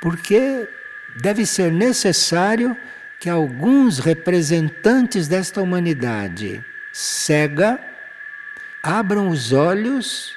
porque 0.00 0.68
deve 1.16 1.46
ser 1.46 1.70
necessário 1.70 2.76
que 3.18 3.28
alguns 3.28 3.98
representantes 3.98 5.28
desta 5.28 5.62
humanidade 5.62 6.64
cega 6.92 7.78
abram 8.82 9.28
os 9.28 9.52
olhos 9.52 10.34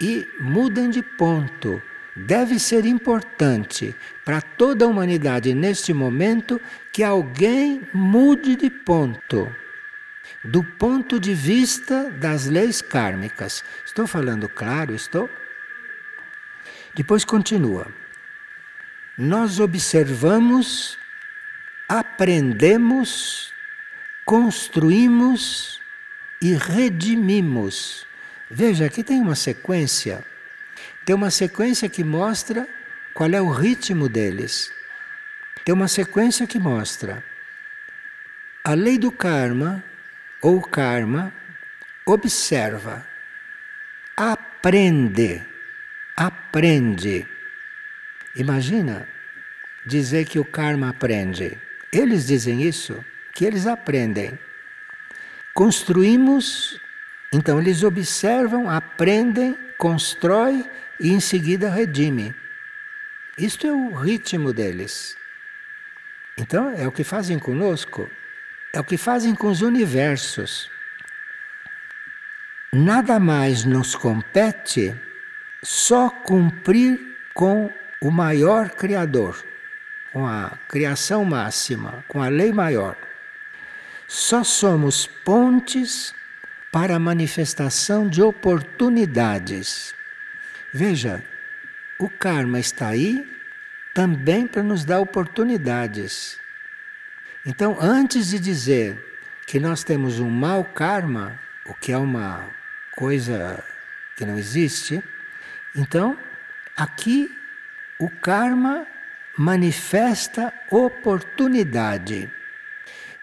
e 0.00 0.28
mudem 0.38 0.90
de 0.90 1.02
ponto. 1.02 1.82
Deve 2.14 2.60
ser 2.60 2.84
importante 2.84 3.96
para 4.24 4.40
toda 4.40 4.84
a 4.84 4.88
humanidade 4.88 5.54
neste 5.54 5.92
momento 5.92 6.60
que 6.94 7.02
alguém 7.02 7.82
mude 7.92 8.54
de 8.54 8.70
ponto. 8.70 9.54
Do 10.44 10.62
ponto 10.62 11.18
de 11.18 11.34
vista 11.34 12.08
das 12.08 12.46
leis 12.46 12.80
kármicas. 12.80 13.64
Estou 13.84 14.06
falando 14.06 14.48
claro? 14.48 14.94
Estou? 14.94 15.28
Depois 16.94 17.24
continua. 17.24 17.88
Nós 19.18 19.58
observamos 19.58 20.96
aprendemos, 21.88 23.52
construímos 24.24 25.80
e 26.40 26.54
redimimos. 26.54 28.06
Veja, 28.50 28.86
aqui 28.86 29.02
tem 29.02 29.20
uma 29.20 29.34
sequência. 29.34 30.24
Tem 31.04 31.14
uma 31.14 31.30
sequência 31.30 31.88
que 31.88 32.04
mostra 32.04 32.68
qual 33.12 33.30
é 33.30 33.40
o 33.40 33.50
ritmo 33.50 34.08
deles. 34.08 34.73
Tem 35.64 35.74
uma 35.74 35.88
sequência 35.88 36.46
que 36.46 36.58
mostra 36.58 37.24
a 38.62 38.74
lei 38.74 38.98
do 38.98 39.10
karma 39.10 39.84
ou 40.40 40.60
karma 40.60 41.32
observa, 42.06 43.06
aprende, 44.16 45.42
aprende. 46.16 47.26
Imagina 48.36 49.08
dizer 49.86 50.26
que 50.26 50.38
o 50.38 50.44
karma 50.44 50.90
aprende. 50.90 51.58
Eles 51.92 52.26
dizem 52.26 52.62
isso, 52.62 53.04
que 53.32 53.44
eles 53.44 53.66
aprendem. 53.66 54.38
Construímos, 55.54 56.80
então 57.32 57.60
eles 57.60 57.82
observam, 57.82 58.68
aprendem, 58.68 59.56
constroem 59.78 60.68
e 60.98 61.10
em 61.10 61.20
seguida 61.20 61.70
redime. 61.70 62.34
Isto 63.38 63.66
é 63.66 63.72
o 63.72 63.94
ritmo 63.94 64.52
deles. 64.52 65.16
Então 66.36 66.70
é 66.70 66.86
o 66.86 66.92
que 66.92 67.04
fazem 67.04 67.38
conosco, 67.38 68.10
é 68.72 68.80
o 68.80 68.84
que 68.84 68.96
fazem 68.96 69.34
com 69.34 69.48
os 69.48 69.62
universos. 69.62 70.70
Nada 72.72 73.20
mais 73.20 73.64
nos 73.64 73.94
compete 73.94 74.94
só 75.62 76.10
cumprir 76.10 77.00
com 77.32 77.72
o 78.00 78.10
maior 78.10 78.70
Criador 78.70 79.44
com 80.14 80.24
a 80.24 80.56
criação 80.68 81.24
máxima, 81.24 82.04
com 82.06 82.22
a 82.22 82.28
lei 82.28 82.52
maior. 82.52 82.96
Só 84.06 84.44
somos 84.44 85.08
pontes 85.08 86.14
para 86.70 86.94
a 86.94 87.00
manifestação 87.00 88.08
de 88.08 88.22
oportunidades. 88.22 89.92
Veja, 90.72 91.20
o 91.98 92.08
karma 92.08 92.60
está 92.60 92.86
aí 92.86 93.28
também 93.94 94.46
para 94.46 94.62
nos 94.62 94.84
dar 94.84 94.98
oportunidades. 94.98 96.36
Então, 97.46 97.78
antes 97.80 98.28
de 98.28 98.40
dizer 98.40 98.98
que 99.46 99.60
nós 99.60 99.84
temos 99.84 100.18
um 100.18 100.28
mau 100.28 100.64
karma, 100.64 101.38
o 101.64 101.72
que 101.72 101.92
é 101.92 101.96
uma 101.96 102.44
coisa 102.96 103.62
que 104.16 104.26
não 104.26 104.36
existe, 104.36 105.02
então 105.74 106.18
aqui 106.76 107.30
o 107.98 108.10
karma 108.10 108.86
manifesta 109.36 110.52
oportunidade. 110.70 112.30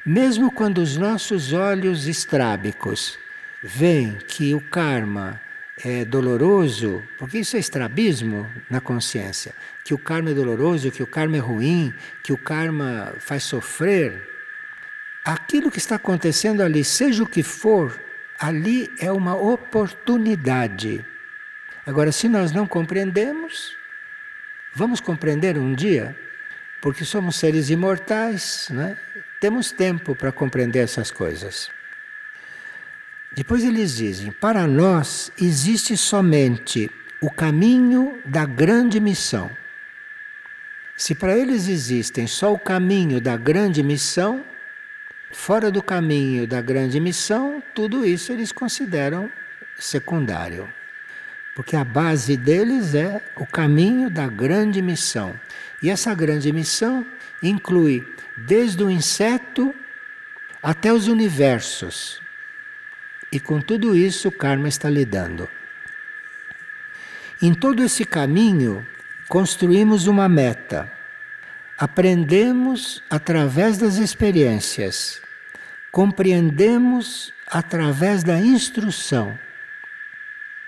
Mesmo 0.05 0.51
quando 0.51 0.79
os 0.79 0.97
nossos 0.97 1.53
olhos 1.53 2.07
estrábicos 2.07 3.19
veem 3.63 4.17
que 4.27 4.53
o 4.53 4.61
karma 4.61 5.41
é 5.83 6.05
doloroso, 6.05 7.03
porque 7.17 7.39
isso 7.39 7.55
é 7.55 7.59
estrabismo 7.59 8.49
na 8.69 8.79
consciência, 8.79 9.53
que 9.83 9.93
o 9.93 9.97
karma 9.97 10.31
é 10.31 10.33
doloroso, 10.33 10.91
que 10.91 11.01
o 11.01 11.07
karma 11.07 11.37
é 11.37 11.39
ruim, 11.39 11.93
que 12.23 12.31
o 12.31 12.37
karma 12.37 13.13
faz 13.19 13.43
sofrer. 13.43 14.29
Aquilo 15.25 15.71
que 15.71 15.79
está 15.79 15.95
acontecendo 15.95 16.61
ali, 16.61 16.83
seja 16.83 17.23
o 17.23 17.27
que 17.27 17.41
for, 17.41 17.99
ali 18.39 18.91
é 18.99 19.11
uma 19.11 19.35
oportunidade. 19.35 21.05
Agora, 21.85 22.11
se 22.11 22.27
nós 22.27 22.51
não 22.51 22.67
compreendemos, 22.67 23.75
vamos 24.73 25.01
compreender 25.01 25.57
um 25.57 25.73
dia, 25.73 26.15
porque 26.79 27.03
somos 27.03 27.35
seres 27.35 27.69
imortais, 27.69 28.67
né? 28.71 28.97
temos 29.39 29.71
tempo 29.71 30.15
para 30.15 30.31
compreender 30.31 30.79
essas 30.79 31.09
coisas. 31.09 31.71
Depois 33.33 33.63
eles 33.63 33.95
dizem: 33.95 34.31
para 34.31 34.67
nós 34.67 35.31
existe 35.39 35.95
somente 35.95 36.91
o 37.21 37.29
caminho 37.29 38.19
da 38.25 38.45
grande 38.45 38.99
missão. 38.99 39.49
Se 40.97 41.15
para 41.15 41.37
eles 41.37 41.67
existem 41.67 42.27
só 42.27 42.53
o 42.53 42.59
caminho 42.59 43.21
da 43.21 43.37
grande 43.37 43.81
missão, 43.81 44.43
fora 45.31 45.71
do 45.71 45.81
caminho 45.81 46.45
da 46.45 46.61
grande 46.61 46.99
missão, 46.99 47.63
tudo 47.73 48.05
isso 48.05 48.31
eles 48.31 48.51
consideram 48.51 49.31
secundário. 49.79 50.67
Porque 51.55 51.75
a 51.75 51.83
base 51.83 52.37
deles 52.37 52.93
é 52.93 53.21
o 53.35 53.45
caminho 53.45 54.09
da 54.09 54.27
grande 54.27 54.81
missão. 54.81 55.39
E 55.81 55.89
essa 55.89 56.13
grande 56.13 56.51
missão 56.51 57.05
inclui 57.41 58.07
desde 58.37 58.83
o 58.83 58.89
inseto 58.89 59.73
até 60.61 60.93
os 60.93 61.07
universos. 61.07 62.21
E 63.31 63.39
com 63.39 63.61
tudo 63.61 63.95
isso 63.95 64.27
o 64.27 64.31
karma 64.31 64.67
está 64.67 64.89
lidando. 64.89 65.47
Em 67.41 67.53
todo 67.53 67.81
esse 67.81 68.03
caminho, 68.03 68.85
construímos 69.29 70.05
uma 70.05 70.27
meta. 70.27 70.91
Aprendemos 71.77 73.01
através 73.09 73.77
das 73.77 73.95
experiências. 73.95 75.21
Compreendemos 75.91 77.33
através 77.47 78.21
da 78.21 78.37
instrução. 78.37 79.39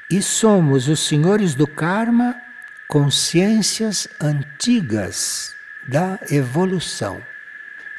E 0.10 0.22
somos 0.22 0.88
os 0.88 1.02
senhores 1.02 1.54
do 1.54 1.68
karma, 1.68 2.42
consciências 2.88 4.08
antigas 4.22 5.54
da 5.86 6.18
evolução. 6.32 7.22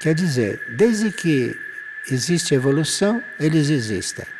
Quer 0.00 0.14
dizer, 0.14 0.64
desde 0.70 1.10
que 1.10 1.58
existe 2.10 2.54
evolução, 2.54 3.22
eles 3.38 3.68
existem 3.68 4.33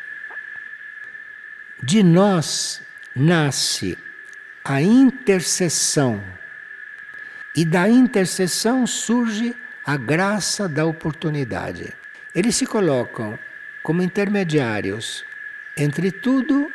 de 1.85 2.01
nós 2.01 2.81
nasce 3.15 3.95
a 4.63 4.81
intercessão. 4.81 6.21
E 7.55 7.63
da 7.63 7.87
intercessão 7.87 8.87
surge 8.87 9.55
a 9.85 9.95
graça 9.95 10.67
da 10.67 10.83
oportunidade. 10.83 11.93
Eles 12.33 12.55
se 12.55 12.65
colocam 12.65 13.37
como 13.83 14.01
intermediários 14.01 15.23
entre 15.77 16.11
tudo 16.11 16.71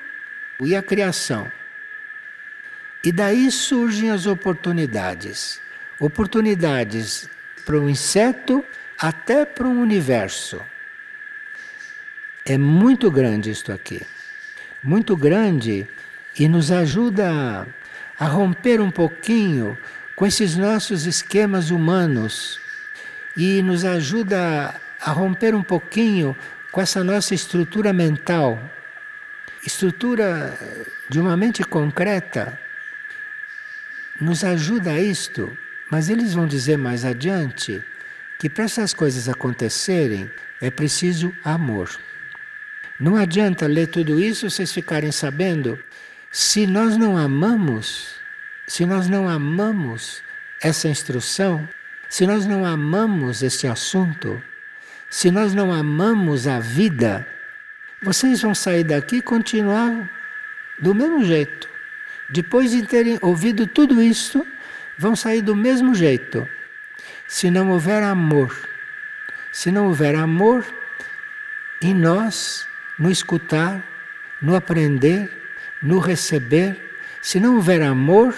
e 0.60 0.76
a 0.76 0.82
criação. 0.82 1.50
E 3.02 3.10
daí 3.10 3.50
surgem 3.50 4.10
as 4.10 4.26
oportunidades. 4.26 5.60
Oportunidades 5.98 7.28
para 7.66 7.76
o 7.76 7.90
inseto 7.90 8.64
até 8.96 9.44
para 9.44 9.66
o 9.66 9.70
universo. 9.70 10.60
É 12.46 12.56
muito 12.56 13.10
grande 13.10 13.50
isto 13.50 13.72
aqui 13.72 14.00
muito 14.82 15.16
grande 15.16 15.86
e 16.38 16.48
nos 16.48 16.70
ajuda 16.70 17.66
a, 18.18 18.26
romper 18.26 18.80
um 18.80 18.90
pouquinho 18.90 19.76
com 20.16 20.26
esses 20.26 20.56
nossos 20.56 21.06
esquemas 21.06 21.70
humanos 21.70 22.60
e 23.36 23.62
nos 23.62 23.84
ajuda 23.84 24.74
a 25.00 25.10
romper 25.10 25.54
um 25.54 25.62
pouquinho 25.62 26.36
com 26.70 26.80
essa 26.80 27.02
nossa 27.02 27.34
estrutura 27.34 27.92
mental, 27.92 28.58
estrutura 29.66 30.58
de 31.08 31.18
uma 31.18 31.36
mente 31.36 31.64
concreta, 31.64 32.58
nos 34.20 34.44
ajuda 34.44 34.92
a 34.92 35.00
isto, 35.00 35.56
mas 35.90 36.08
eles 36.08 36.34
vão 36.34 36.46
dizer 36.46 36.76
mais 36.76 37.04
adiante 37.04 37.82
que 38.38 38.48
para 38.48 38.64
essas 38.64 38.94
coisas 38.94 39.28
acontecerem 39.28 40.30
é 40.60 40.70
preciso 40.70 41.34
amor. 41.42 41.90
Não 43.00 43.16
adianta 43.16 43.66
ler 43.66 43.86
tudo 43.86 44.20
isso 44.20 44.44
e 44.44 44.50
vocês 44.50 44.70
ficarem 44.70 45.10
sabendo. 45.10 45.78
Se 46.30 46.66
nós 46.66 46.98
não 46.98 47.16
amamos, 47.16 48.16
se 48.66 48.84
nós 48.84 49.08
não 49.08 49.26
amamos 49.26 50.22
essa 50.60 50.86
instrução, 50.86 51.66
se 52.10 52.26
nós 52.26 52.44
não 52.44 52.64
amamos 52.64 53.42
este 53.42 53.66
assunto, 53.66 54.40
se 55.08 55.30
nós 55.30 55.54
não 55.54 55.72
amamos 55.72 56.46
a 56.46 56.60
vida, 56.60 57.26
vocês 58.02 58.42
vão 58.42 58.54
sair 58.54 58.84
daqui 58.84 59.16
e 59.16 59.22
continuar 59.22 60.10
do 60.78 60.94
mesmo 60.94 61.24
jeito. 61.24 61.68
Depois 62.28 62.70
de 62.70 62.82
terem 62.82 63.18
ouvido 63.22 63.66
tudo 63.66 64.02
isso, 64.02 64.46
vão 64.98 65.16
sair 65.16 65.40
do 65.40 65.56
mesmo 65.56 65.94
jeito. 65.94 66.46
Se 67.26 67.50
não 67.50 67.70
houver 67.70 68.02
amor, 68.02 68.68
se 69.50 69.70
não 69.70 69.86
houver 69.86 70.14
amor 70.14 70.66
em 71.80 71.94
nós, 71.94 72.68
no 73.00 73.10
escutar, 73.10 73.82
no 74.42 74.54
aprender, 74.54 75.30
no 75.82 75.98
receber. 75.98 76.98
Se 77.22 77.40
não 77.40 77.56
houver 77.56 77.82
amor, 77.82 78.36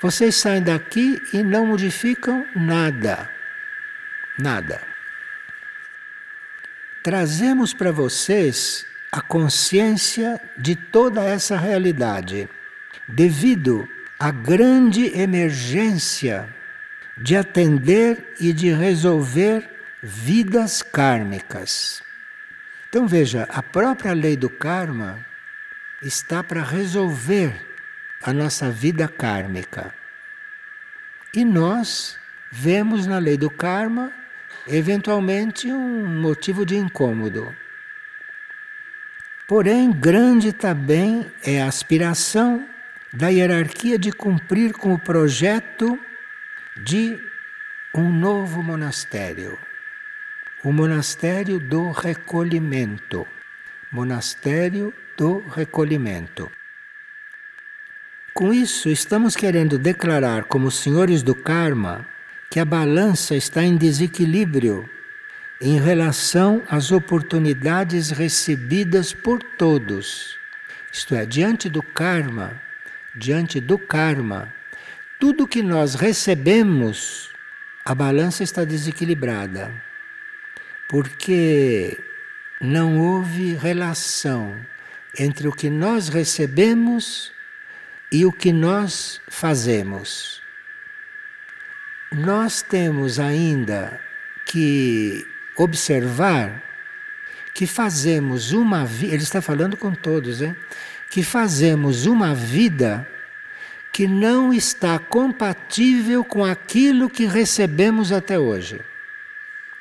vocês 0.00 0.34
saem 0.34 0.62
daqui 0.62 1.22
e 1.32 1.42
não 1.44 1.66
modificam 1.68 2.44
nada. 2.56 3.30
Nada. 4.36 4.82
Trazemos 7.02 7.72
para 7.72 7.92
vocês 7.92 8.84
a 9.12 9.20
consciência 9.20 10.40
de 10.56 10.74
toda 10.74 11.22
essa 11.22 11.56
realidade, 11.56 12.48
devido 13.06 13.88
à 14.18 14.30
grande 14.30 15.16
emergência 15.18 16.48
de 17.16 17.36
atender 17.36 18.34
e 18.40 18.52
de 18.52 18.72
resolver 18.72 19.68
vidas 20.02 20.82
kármicas. 20.82 22.02
Então 22.92 23.08
veja, 23.08 23.48
a 23.48 23.62
própria 23.62 24.12
lei 24.12 24.36
do 24.36 24.50
karma 24.50 25.18
está 26.02 26.44
para 26.44 26.62
resolver 26.62 27.58
a 28.22 28.34
nossa 28.34 28.70
vida 28.70 29.08
kármica. 29.08 29.94
E 31.32 31.42
nós 31.42 32.18
vemos 32.50 33.06
na 33.06 33.16
lei 33.16 33.38
do 33.38 33.48
karma, 33.48 34.12
eventualmente, 34.68 35.72
um 35.72 36.06
motivo 36.20 36.66
de 36.66 36.76
incômodo. 36.76 37.56
Porém, 39.48 39.90
grande 39.90 40.52
também 40.52 41.32
é 41.42 41.62
a 41.62 41.68
aspiração 41.68 42.68
da 43.10 43.28
hierarquia 43.28 43.98
de 43.98 44.12
cumprir 44.12 44.74
com 44.74 44.92
o 44.92 44.98
projeto 44.98 45.98
de 46.76 47.18
um 47.94 48.12
novo 48.12 48.62
monastério 48.62 49.58
o 50.64 50.72
monastério 50.72 51.58
do 51.58 51.90
recolhimento. 51.90 53.26
Monastério 53.90 54.94
do 55.16 55.40
recolhimento. 55.40 56.48
Com 58.32 58.54
isso, 58.54 58.88
estamos 58.88 59.34
querendo 59.34 59.76
declarar, 59.76 60.44
como 60.44 60.70
senhores 60.70 61.20
do 61.20 61.34
karma, 61.34 62.06
que 62.48 62.60
a 62.60 62.64
balança 62.64 63.34
está 63.34 63.64
em 63.64 63.76
desequilíbrio 63.76 64.88
em 65.60 65.80
relação 65.80 66.62
às 66.68 66.92
oportunidades 66.92 68.10
recebidas 68.10 69.12
por 69.12 69.42
todos. 69.42 70.38
Isto 70.92 71.16
é, 71.16 71.26
diante 71.26 71.68
do 71.68 71.82
karma, 71.82 72.52
diante 73.16 73.60
do 73.60 73.76
karma, 73.76 74.52
tudo 75.18 75.46
que 75.46 75.62
nós 75.62 75.96
recebemos, 75.96 77.30
a 77.84 77.94
balança 77.96 78.44
está 78.44 78.64
desequilibrada 78.64 79.72
porque 80.92 81.98
não 82.60 82.98
houve 82.98 83.54
relação 83.54 84.54
entre 85.18 85.48
o 85.48 85.52
que 85.52 85.70
nós 85.70 86.10
recebemos 86.10 87.32
e 88.12 88.26
o 88.26 88.30
que 88.30 88.52
nós 88.52 89.18
fazemos. 89.26 90.42
Nós 92.12 92.60
temos 92.60 93.18
ainda 93.18 93.98
que 94.44 95.26
observar 95.56 96.62
que 97.54 97.66
fazemos 97.66 98.52
uma 98.52 98.84
vida, 98.84 99.14
ele 99.14 99.22
está 99.22 99.40
falando 99.40 99.78
com 99.78 99.94
todos, 99.94 100.42
hein? 100.42 100.54
que 101.08 101.22
fazemos 101.22 102.04
uma 102.04 102.34
vida 102.34 103.08
que 103.90 104.06
não 104.06 104.52
está 104.52 104.98
compatível 104.98 106.22
com 106.22 106.44
aquilo 106.44 107.08
que 107.08 107.24
recebemos 107.24 108.12
até 108.12 108.38
hoje. 108.38 108.91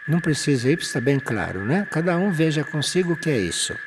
Não 0.08 0.20
precisa 0.20 0.70
ir, 0.70 0.80
está 0.80 1.00
bem 1.00 1.20
claro, 1.20 1.66
né? 1.66 1.88
Cada 1.90 2.18
um 2.18 2.32
veja 2.32 2.64
consigo 2.64 3.14
o 3.14 3.18
que 3.18 3.30
é 3.30 3.38
isso. 3.38 3.78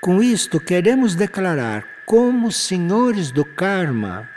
Com 0.00 0.22
isto, 0.22 0.58
queremos 0.58 1.14
declarar, 1.14 1.84
como 2.04 2.50
senhores 2.50 3.30
do 3.30 3.44
karma, 3.44 4.28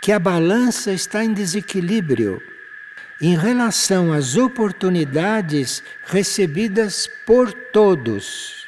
que 0.00 0.10
a 0.12 0.18
balança 0.18 0.92
está 0.92 1.24
em 1.24 1.32
desequilíbrio 1.32 2.42
em 3.20 3.36
relação 3.36 4.12
às 4.12 4.36
oportunidades 4.36 5.82
recebidas 6.04 7.06
por 7.24 7.52
todos, 7.52 8.66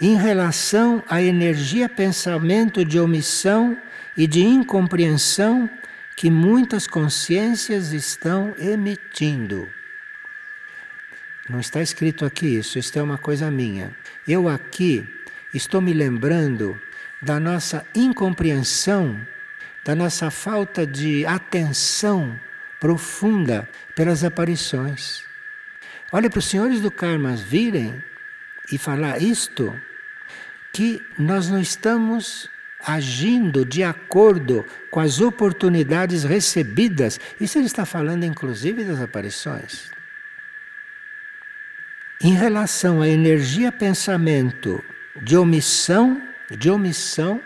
em 0.00 0.16
relação 0.16 1.02
à 1.08 1.22
energia 1.22 1.88
pensamento 1.88 2.84
de 2.84 2.98
omissão 2.98 3.76
e 4.16 4.26
de 4.26 4.42
incompreensão 4.42 5.68
que 6.16 6.30
muitas 6.30 6.86
consciências 6.86 7.92
estão 7.92 8.54
emitindo. 8.58 9.68
Não 11.48 11.60
está 11.60 11.82
escrito 11.82 12.24
aqui 12.24 12.46
isso, 12.56 12.78
isto 12.78 12.98
é 12.98 13.02
uma 13.02 13.18
coisa 13.18 13.50
minha. 13.50 13.94
Eu 14.26 14.48
aqui 14.48 15.06
estou 15.52 15.80
me 15.80 15.92
lembrando 15.92 16.80
da 17.20 17.38
nossa 17.38 17.86
incompreensão, 17.94 19.20
da 19.84 19.94
nossa 19.94 20.30
falta 20.30 20.86
de 20.86 21.26
atenção 21.26 22.38
profunda 22.80 23.68
pelas 23.94 24.24
aparições. 24.24 25.24
Olha 26.12 26.30
para 26.30 26.38
os 26.38 26.44
senhores 26.46 26.80
do 26.80 26.90
karma 26.90 27.34
virem 27.34 28.02
e 28.70 28.78
falar 28.78 29.20
isto, 29.20 29.78
que 30.72 31.02
nós 31.18 31.48
não 31.48 31.58
estamos 31.60 32.48
agindo 32.86 33.64
de 33.64 33.82
acordo 33.82 34.64
com 34.90 35.00
as 35.00 35.20
oportunidades 35.20 36.24
recebidas. 36.24 37.18
Isso 37.40 37.58
ele 37.58 37.66
está 37.66 37.84
falando, 37.86 38.24
inclusive, 38.24 38.84
das 38.84 39.00
aparições. 39.00 39.90
Em 42.20 42.34
relação 42.34 43.02
à 43.02 43.08
energia 43.08 43.72
pensamento 43.72 44.82
de 45.20 45.36
omissão, 45.36 46.22
de 46.50 46.70
omissão 46.70 47.40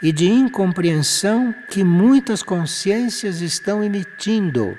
e 0.00 0.12
de 0.12 0.28
incompreensão 0.28 1.54
que 1.68 1.84
muitas 1.84 2.42
consciências 2.42 3.40
estão 3.40 3.82
emitindo. 3.82 4.78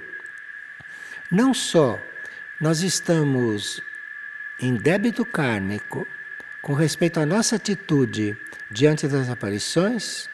Não 1.32 1.54
só 1.54 2.00
nós 2.60 2.82
estamos 2.82 3.82
em 4.60 4.76
débito 4.76 5.26
kármico 5.26 6.08
com 6.64 6.74
respeito 6.74 7.20
à 7.20 7.26
nossa 7.26 7.58
atitude 7.58 8.38
diante 8.72 9.06
das 9.06 9.30
aparições, 9.30 10.30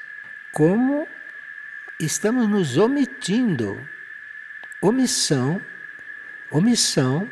como 0.53 1.07
estamos 1.99 2.47
nos 2.47 2.77
omitindo. 2.77 3.75
Omissão, 4.79 5.59
omissão 6.51 7.27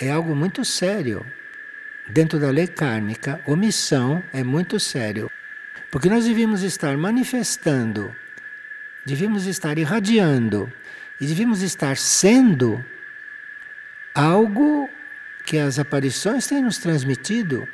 é 0.00 0.10
algo 0.12 0.36
muito 0.36 0.64
sério. 0.64 1.26
Dentro 2.08 2.38
da 2.38 2.48
lei 2.48 2.68
kármica, 2.68 3.40
omissão 3.44 4.22
é 4.32 4.44
muito 4.44 4.78
sério. 4.78 5.28
Porque 5.90 6.08
nós 6.08 6.24
devíamos 6.24 6.62
estar 6.62 6.96
manifestando, 6.96 8.14
devíamos 9.04 9.46
estar 9.46 9.76
irradiando 9.78 10.72
e 11.20 11.26
devíamos 11.26 11.60
estar 11.60 11.96
sendo 11.96 12.84
algo 14.14 14.88
que 15.44 15.58
as 15.58 15.80
aparições 15.80 16.46
têm 16.46 16.62
nos 16.62 16.78
transmitido. 16.78 17.68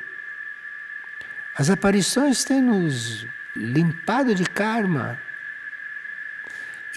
As 1.57 1.69
aparições 1.69 2.43
têm 2.43 2.61
nos 2.61 3.25
limpado 3.55 4.35
de 4.35 4.43
karma. 4.43 5.17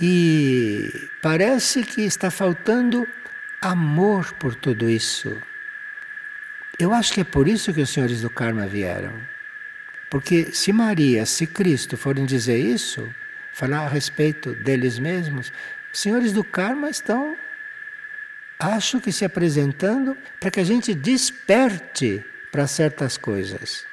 E 0.00 1.08
parece 1.22 1.84
que 1.84 2.02
está 2.02 2.30
faltando 2.30 3.06
amor 3.60 4.32
por 4.34 4.54
tudo 4.54 4.90
isso. 4.90 5.40
Eu 6.78 6.92
acho 6.92 7.12
que 7.12 7.20
é 7.20 7.24
por 7.24 7.48
isso 7.48 7.72
que 7.72 7.80
os 7.80 7.90
senhores 7.90 8.22
do 8.22 8.30
karma 8.30 8.66
vieram. 8.66 9.12
Porque 10.10 10.52
se 10.52 10.72
Maria, 10.72 11.26
se 11.26 11.46
Cristo 11.46 11.96
forem 11.96 12.24
dizer 12.24 12.58
isso, 12.58 13.12
falar 13.52 13.80
a 13.80 13.88
respeito 13.88 14.54
deles 14.54 14.98
mesmos, 14.98 15.52
os 15.92 16.00
senhores 16.00 16.32
do 16.32 16.42
karma 16.42 16.88
estão, 16.88 17.36
acho 18.58 19.00
que 19.00 19.12
se 19.12 19.24
apresentando 19.24 20.16
para 20.40 20.50
que 20.50 20.60
a 20.60 20.64
gente 20.64 20.94
desperte 20.94 22.24
para 22.50 22.66
certas 22.66 23.16
coisas. 23.16 23.87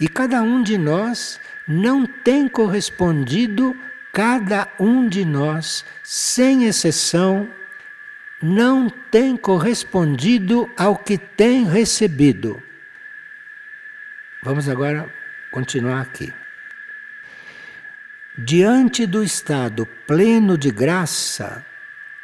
E 0.00 0.08
cada 0.08 0.42
um 0.42 0.62
de 0.62 0.76
nós 0.76 1.40
não 1.66 2.04
tem 2.06 2.48
correspondido, 2.48 3.76
cada 4.12 4.68
um 4.78 5.08
de 5.08 5.24
nós, 5.24 5.84
sem 6.02 6.64
exceção, 6.64 7.48
não 8.42 8.90
tem 8.90 9.36
correspondido 9.36 10.70
ao 10.76 10.96
que 10.96 11.16
tem 11.16 11.64
recebido. 11.64 12.62
Vamos 14.42 14.68
agora 14.68 15.08
continuar 15.50 16.02
aqui. 16.02 16.32
Diante 18.36 19.06
do 19.06 19.22
estado 19.22 19.86
pleno 20.06 20.58
de 20.58 20.70
graça, 20.70 21.64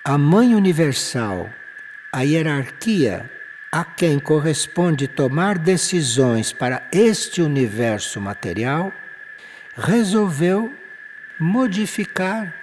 a 0.04 0.18
Mãe 0.18 0.54
Universal, 0.54 1.48
a 2.12 2.22
hierarquia 2.22 3.30
a 3.72 3.84
quem 3.84 4.18
corresponde 4.18 5.06
tomar 5.06 5.56
decisões 5.56 6.52
para 6.52 6.82
este 6.90 7.40
universo 7.40 8.20
material, 8.20 8.92
resolveu 9.76 10.74
modificar 11.38 12.54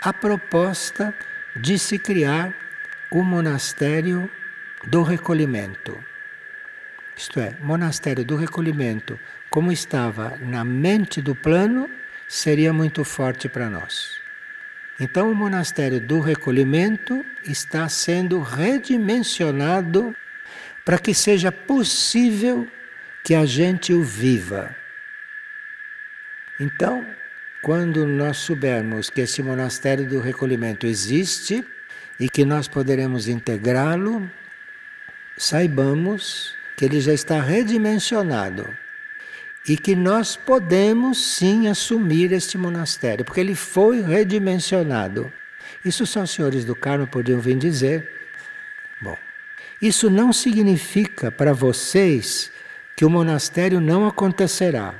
a 0.00 0.12
proposta 0.12 1.14
de 1.54 1.78
se 1.78 1.98
criar 1.98 2.52
o 3.10 3.22
monastério 3.22 4.28
do 4.84 5.02
recolhimento. 5.02 5.96
Isto 7.16 7.40
é, 7.40 7.56
monastério 7.60 8.24
do 8.24 8.36
recolhimento, 8.36 9.18
como 9.48 9.70
estava 9.70 10.36
na 10.40 10.64
mente 10.64 11.22
do 11.22 11.34
plano, 11.34 11.88
seria 12.28 12.72
muito 12.72 13.04
forte 13.04 13.48
para 13.48 13.70
nós. 13.70 14.16
Então, 14.98 15.30
o 15.30 15.34
monastério 15.34 16.00
do 16.00 16.20
recolhimento 16.20 17.24
está 17.44 17.88
sendo 17.88 18.40
redimensionado 18.40 20.14
para 20.86 20.98
que 20.98 21.12
seja 21.12 21.52
possível 21.52 22.66
que 23.22 23.34
a 23.34 23.44
gente 23.44 23.92
o 23.92 24.02
viva. 24.02 24.74
Então, 26.58 27.04
quando 27.60 28.06
nós 28.06 28.38
soubermos 28.38 29.10
que 29.10 29.20
esse 29.20 29.42
monastério 29.42 30.06
do 30.06 30.20
recolhimento 30.20 30.86
existe, 30.86 31.62
e 32.18 32.28
que 32.28 32.44
nós 32.44 32.66
poderemos 32.66 33.28
integrá-lo, 33.28 34.30
saibamos 35.36 36.54
que 36.76 36.84
ele 36.84 37.00
já 37.00 37.12
está 37.12 37.40
redimensionado 37.40 38.76
e 39.68 39.76
que 39.76 39.96
nós 39.96 40.36
podemos 40.36 41.18
sim 41.18 41.68
assumir 41.68 42.32
este 42.32 42.56
monastério, 42.56 43.24
porque 43.24 43.40
ele 43.40 43.54
foi 43.54 44.00
redimensionado. 44.00 45.32
Isso 45.84 46.06
só 46.06 46.22
os 46.22 46.30
senhores 46.30 46.64
do 46.64 46.74
karma 46.74 47.06
podiam 47.06 47.40
vir 47.40 47.58
dizer. 47.58 48.08
Bom, 49.00 49.18
isso 49.80 50.08
não 50.08 50.32
significa 50.32 51.30
para 51.30 51.52
vocês 51.52 52.50
que 52.96 53.04
o 53.04 53.10
monastério 53.10 53.80
não 53.80 54.06
acontecerá, 54.06 54.94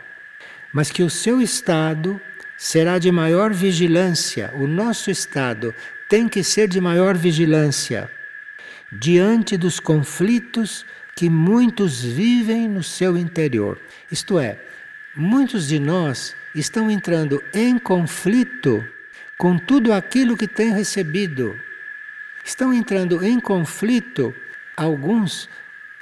mas 0.73 0.91
que 0.91 1.03
o 1.03 1.09
seu 1.09 1.41
estado 1.41 2.21
será 2.57 2.99
de 2.99 3.11
maior 3.11 3.53
vigilância, 3.53 4.53
o 4.55 4.67
nosso 4.67 5.11
estado 5.11 5.75
tem 6.09 6.29
que 6.29 6.43
ser 6.43 6.69
de 6.69 6.81
maior 6.81 7.17
vigilância 7.17 8.11
diante 8.93 9.57
dos 9.57 9.81
conflitos 9.81 10.87
que 11.15 11.29
muitos 11.29 12.03
vivem 12.03 12.69
no 12.69 12.83
seu 12.83 13.17
interior. 13.17 13.81
Isto 14.11 14.39
é, 14.39 14.61
muitos 15.15 15.67
de 15.67 15.79
nós 15.79 16.37
estão 16.55 16.91
entrando 16.91 17.43
em 17.53 17.79
conflito 17.79 18.87
com 19.39 19.59
tudo 19.59 19.93
aquilo 19.93 20.37
que 20.37 20.47
têm 20.47 20.73
recebido. 20.73 21.59
Estão 22.45 22.73
entrando 22.73 23.25
em 23.25 23.41
conflito 23.41 24.35
alguns, 24.77 25.49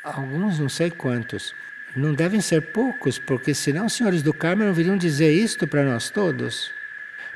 alguns 0.02 0.58
não 0.58 0.68
sei 0.68 0.90
quantos. 0.90 1.54
Não 1.96 2.12
devem 2.12 2.40
ser 2.40 2.60
poucos, 2.60 3.18
porque 3.18 3.54
senão 3.54 3.86
os 3.86 3.92
senhores 3.92 4.22
do 4.22 4.34
karma 4.34 4.64
não 4.64 4.74
viriam 4.74 4.96
dizer 4.96 5.32
isto 5.32 5.66
para 5.66 5.84
nós 5.84 6.10
todos. 6.10 6.72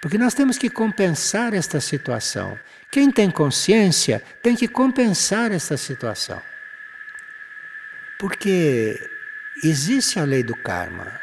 Porque 0.03 0.19
nós 0.19 0.35
temos 0.35 0.59
que 0.59 0.69
compensar 0.69 1.55
esta 1.55 1.81
situação. 1.81 2.59
Quem 2.91 3.11
tem 3.11 3.31
consciência 3.31 4.23
tem 4.43 4.57
que 4.57 4.67
compensar 4.67 5.53
esta 5.53 5.77
situação. 5.77 6.43
Porque 8.19 8.99
existe 9.63 10.19
a 10.19 10.25
lei 10.25 10.43
do 10.43 10.57
karma 10.57 11.21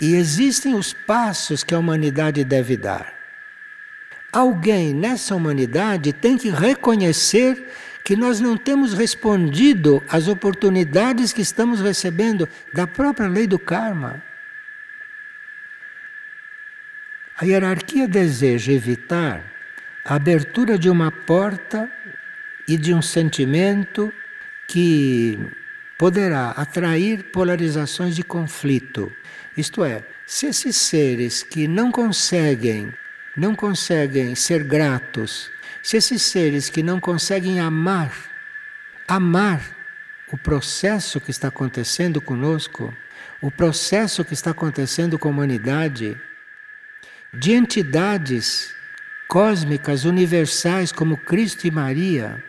e 0.00 0.14
existem 0.14 0.74
os 0.74 0.92
passos 0.92 1.64
que 1.64 1.74
a 1.74 1.78
humanidade 1.78 2.44
deve 2.44 2.76
dar. 2.76 3.14
Alguém 4.30 4.92
nessa 4.94 5.34
humanidade 5.34 6.12
tem 6.12 6.36
que 6.36 6.50
reconhecer 6.50 7.66
que 8.08 8.16
nós 8.16 8.40
não 8.40 8.56
temos 8.56 8.94
respondido 8.94 10.02
às 10.08 10.28
oportunidades 10.28 11.30
que 11.30 11.42
estamos 11.42 11.78
recebendo 11.78 12.48
da 12.72 12.86
própria 12.86 13.28
lei 13.28 13.46
do 13.46 13.58
karma. 13.58 14.22
A 17.36 17.44
hierarquia 17.44 18.08
deseja 18.08 18.72
evitar 18.72 19.44
a 20.02 20.14
abertura 20.14 20.78
de 20.78 20.88
uma 20.88 21.10
porta 21.10 21.86
e 22.66 22.78
de 22.78 22.94
um 22.94 23.02
sentimento 23.02 24.10
que 24.66 25.38
poderá 25.98 26.52
atrair 26.52 27.24
polarizações 27.24 28.16
de 28.16 28.22
conflito. 28.22 29.12
Isto 29.54 29.84
é, 29.84 30.02
se 30.26 30.46
esses 30.46 30.76
seres 30.76 31.42
que 31.42 31.68
não 31.68 31.92
conseguem, 31.92 32.90
não 33.36 33.54
conseguem 33.54 34.34
ser 34.34 34.64
gratos, 34.64 35.50
se 35.82 35.96
esses 35.96 36.22
seres 36.22 36.68
que 36.68 36.82
não 36.82 37.00
conseguem 37.00 37.60
amar, 37.60 38.12
amar 39.06 39.62
o 40.32 40.36
processo 40.36 41.20
que 41.20 41.30
está 41.30 41.48
acontecendo 41.48 42.20
conosco, 42.20 42.94
o 43.40 43.50
processo 43.50 44.24
que 44.24 44.34
está 44.34 44.50
acontecendo 44.50 45.18
com 45.18 45.28
a 45.28 45.30
humanidade, 45.30 46.20
de 47.32 47.52
entidades 47.52 48.74
cósmicas, 49.26 50.04
universais 50.04 50.90
como 50.90 51.16
Cristo 51.16 51.66
e 51.66 51.70
Maria, 51.70 52.42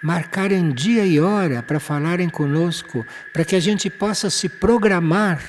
marcarem 0.00 0.70
dia 0.70 1.04
e 1.04 1.20
hora 1.20 1.62
para 1.62 1.78
falarem 1.78 2.28
conosco, 2.28 3.06
para 3.32 3.44
que 3.44 3.56
a 3.56 3.60
gente 3.60 3.90
possa 3.90 4.30
se 4.30 4.48
programar. 4.48 5.42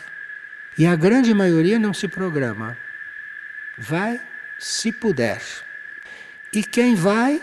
E 0.77 0.85
a 0.85 0.95
grande 0.95 1.33
maioria 1.33 1.77
não 1.77 1.93
se 1.93 2.07
programa. 2.07 2.77
Vai 3.77 4.19
se 4.57 4.91
puder. 4.91 5.41
E 6.53 6.63
quem 6.63 6.95
vai, 6.95 7.41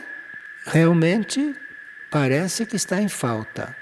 realmente 0.67 1.57
parece 2.11 2.67
que 2.67 2.77
está 2.77 3.01
em 3.01 3.09
falta. 3.09 3.75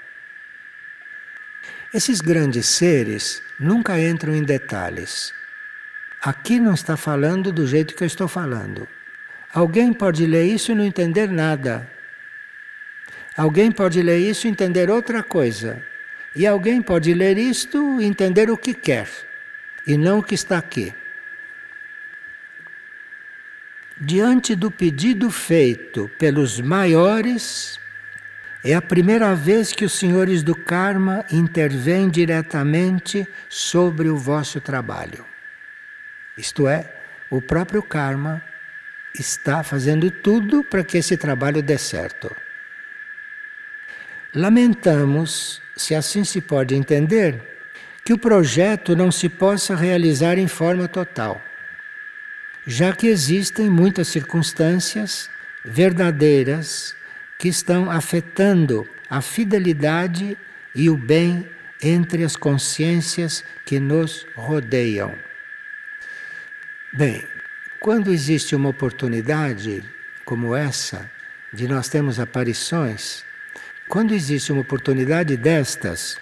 Esses 1.93 2.21
grandes 2.21 2.65
seres 2.65 3.41
nunca 3.59 3.99
entram 3.99 4.33
em 4.33 4.43
detalhes. 4.43 5.33
Aqui 6.21 6.59
não 6.59 6.73
está 6.73 6.95
falando 6.95 7.51
do 7.51 7.67
jeito 7.67 7.93
que 7.93 8.03
eu 8.03 8.07
estou 8.07 8.27
falando. 8.27 8.87
Alguém 9.53 9.93
pode 9.93 10.25
ler 10.25 10.45
isso 10.45 10.71
e 10.71 10.75
não 10.75 10.83
entender 10.85 11.29
nada. 11.29 11.89
Alguém 13.35 13.71
pode 13.71 14.01
ler 14.01 14.19
isso 14.19 14.47
e 14.47 14.49
entender 14.49 14.89
outra 14.89 15.21
coisa. 15.23 15.83
E 16.35 16.47
alguém 16.47 16.81
pode 16.81 17.13
ler 17.13 17.37
isto 17.37 18.01
e 18.01 18.05
entender 18.05 18.49
o 18.49 18.57
que 18.57 18.73
quer, 18.73 19.09
e 19.85 19.97
não 19.97 20.19
o 20.19 20.23
que 20.23 20.35
está 20.35 20.57
aqui. 20.57 20.93
Diante 23.99 24.55
do 24.55 24.69
pedido 24.69 25.31
feito 25.31 26.07
pelos 26.19 26.61
maiores, 26.61 27.79
é 28.63 28.75
a 28.75 28.81
primeira 28.81 29.33
vez 29.33 29.73
que 29.73 29.85
os 29.85 29.93
senhores 29.93 30.43
do 30.43 30.53
karma 30.53 31.25
intervêm 31.31 32.07
diretamente 32.07 33.27
sobre 33.49 34.07
o 34.07 34.15
vosso 34.15 34.61
trabalho. 34.61 35.25
Isto 36.37 36.67
é, 36.67 36.93
o 37.31 37.41
próprio 37.41 37.81
karma 37.81 38.39
está 39.17 39.63
fazendo 39.63 40.11
tudo 40.11 40.63
para 40.63 40.83
que 40.83 40.99
esse 40.99 41.17
trabalho 41.17 41.63
dê 41.63 41.77
certo. 41.77 42.35
Lamentamos, 44.35 45.59
se 45.75 45.95
assim 45.95 46.23
se 46.23 46.39
pode 46.39 46.75
entender, 46.75 47.41
que 48.05 48.13
o 48.13 48.17
projeto 48.17 48.95
não 48.95 49.11
se 49.11 49.27
possa 49.27 49.75
realizar 49.75 50.37
em 50.37 50.47
forma 50.47 50.87
total, 50.87 51.41
já 52.67 52.91
que 52.91 53.07
existem 53.07 53.69
muitas 53.69 54.09
circunstâncias 54.09 55.29
verdadeiras 55.63 56.93
que 57.39 57.47
estão 57.47 57.89
afetando 57.89 58.87
a 59.09 59.21
fidelidade 59.21 60.37
e 60.75 60.89
o 60.89 60.97
bem 60.97 61.49
entre 61.81 62.25
as 62.25 62.35
consciências 62.35 63.41
que 63.65 63.79
nos 63.79 64.27
rodeiam. 64.35 65.15
Bem, 66.91 67.23
quando 67.79 68.11
existe 68.11 68.53
uma 68.53 68.69
oportunidade 68.69 69.81
como 70.25 70.53
essa, 70.53 71.09
de 71.53 71.69
nós 71.69 71.87
termos 71.87 72.19
aparições, 72.19 73.23
quando 73.87 74.13
existe 74.13 74.51
uma 74.51 74.61
oportunidade 74.61 75.37
destas, 75.37 76.19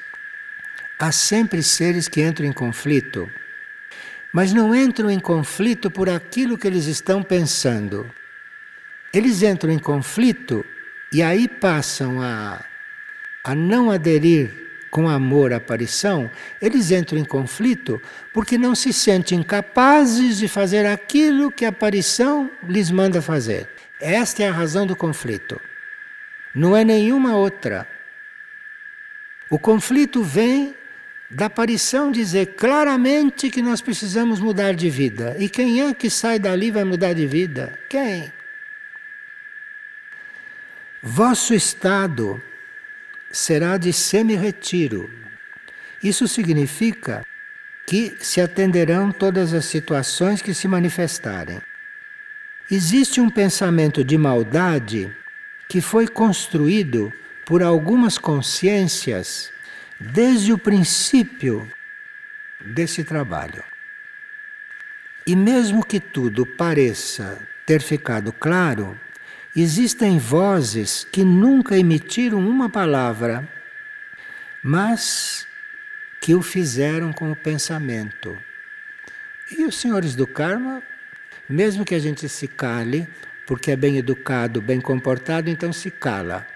há 1.00 1.12
sempre 1.12 1.64
seres 1.64 2.08
que 2.08 2.22
entram 2.22 2.46
em 2.46 2.54
conflito, 2.54 3.32
mas 4.36 4.52
não 4.52 4.76
entram 4.76 5.10
em 5.10 5.18
conflito 5.18 5.90
por 5.90 6.10
aquilo 6.10 6.58
que 6.58 6.68
eles 6.68 6.88
estão 6.88 7.24
pensando. 7.24 8.12
Eles 9.14 9.42
entram 9.42 9.72
em 9.72 9.80
conflito 9.80 10.66
e 11.10 11.24
aí 11.24 11.48
passam 11.48 12.22
a, 12.22 12.62
a 13.42 13.56
não 13.56 13.90
aderir 13.90 14.52
com 14.92 15.08
amor 15.08 15.54
à 15.54 15.56
aparição, 15.56 16.30
eles 16.62 16.92
entram 16.92 17.18
em 17.18 17.24
conflito 17.24 18.02
porque 18.34 18.58
não 18.58 18.76
se 18.76 18.92
sentem 18.92 19.42
capazes 19.42 20.38
de 20.38 20.50
fazer 20.50 20.86
aquilo 20.86 21.50
que 21.50 21.64
a 21.64 21.70
aparição 21.70 22.52
lhes 22.68 22.92
manda 22.92 23.22
fazer. 23.22 23.70
Esta 24.02 24.44
é 24.44 24.50
a 24.50 24.54
razão 24.54 24.86
do 24.86 24.98
conflito. 24.98 25.62
Não 26.54 26.76
é 26.76 26.84
nenhuma 26.84 27.38
outra. 27.38 27.88
O 29.50 29.58
conflito 29.58 30.22
vem 30.22 30.76
da 31.30 31.48
aparição 31.48 32.12
dizer 32.12 32.56
claramente 32.56 33.50
que 33.50 33.62
nós 33.62 33.82
precisamos 33.82 34.40
mudar 34.40 34.74
de 34.74 34.90
vida. 34.90 35.36
E 35.40 35.50
quem 35.50 35.82
é 35.82 35.94
que 35.94 36.10
sai 36.10 36.40
dali 36.40 36.72
vai 36.72 36.84
mudar 36.84 37.14
de 37.14 37.26
vida? 37.26 37.78
Quem? 37.90 38.32
Vosso 41.02 41.54
estado 41.54 42.42
será 43.32 43.78
de 43.78 43.92
semi-retiro. 43.92 45.10
Isso 46.02 46.28
significa 46.28 47.26
que 47.86 48.16
se 48.20 48.42
atenderão 48.42 49.12
todas 49.12 49.54
as 49.54 49.66
situações 49.66 50.42
que 50.42 50.54
se 50.54 50.68
manifestarem. 50.68 51.62
Existe 52.70 53.22
um 53.22 53.30
pensamento 53.30 54.04
de 54.04 54.18
maldade 54.18 55.16
que 55.68 55.82
foi 55.82 56.08
construído 56.08 57.14
por 57.46 57.62
algumas 57.62 58.18
consciências 58.18 59.52
desde 60.00 60.52
o 60.52 60.58
princípio 60.58 61.70
desse 62.60 63.04
trabalho. 63.04 63.64
E 65.26 65.36
mesmo 65.36 65.86
que 65.86 66.00
tudo 66.00 66.46
pareça 66.46 67.40
ter 67.66 67.82
ficado 67.82 68.32
claro, 68.32 69.00
existem 69.56 70.20
vozes 70.20 71.08
que 71.12 71.24
nunca 71.24 71.78
emitiram 71.78 72.40
uma 72.40 72.70
palavra, 72.70 73.48
mas 74.62 75.48
que 76.22 76.36
o 76.36 76.42
fizeram 76.42 77.12
com 77.12 77.32
o 77.32 77.36
pensamento. 77.36 78.38
E 79.52 79.64
os 79.66 79.76
senhores 79.76 80.16
do 80.16 80.28
karma, 80.28 80.82
mesmo 81.48 81.86
que 81.86 81.96
a 81.96 82.00
gente 82.00 82.28
se 82.28 82.48
cale, 82.48 83.08
porque 83.46 83.72
é 83.72 83.76
bem 83.76 83.98
educado, 83.98 84.62
bem 84.62 84.82
comportado, 84.82 85.50
então 85.50 85.72
se 85.72 85.92
cala. 85.92 86.48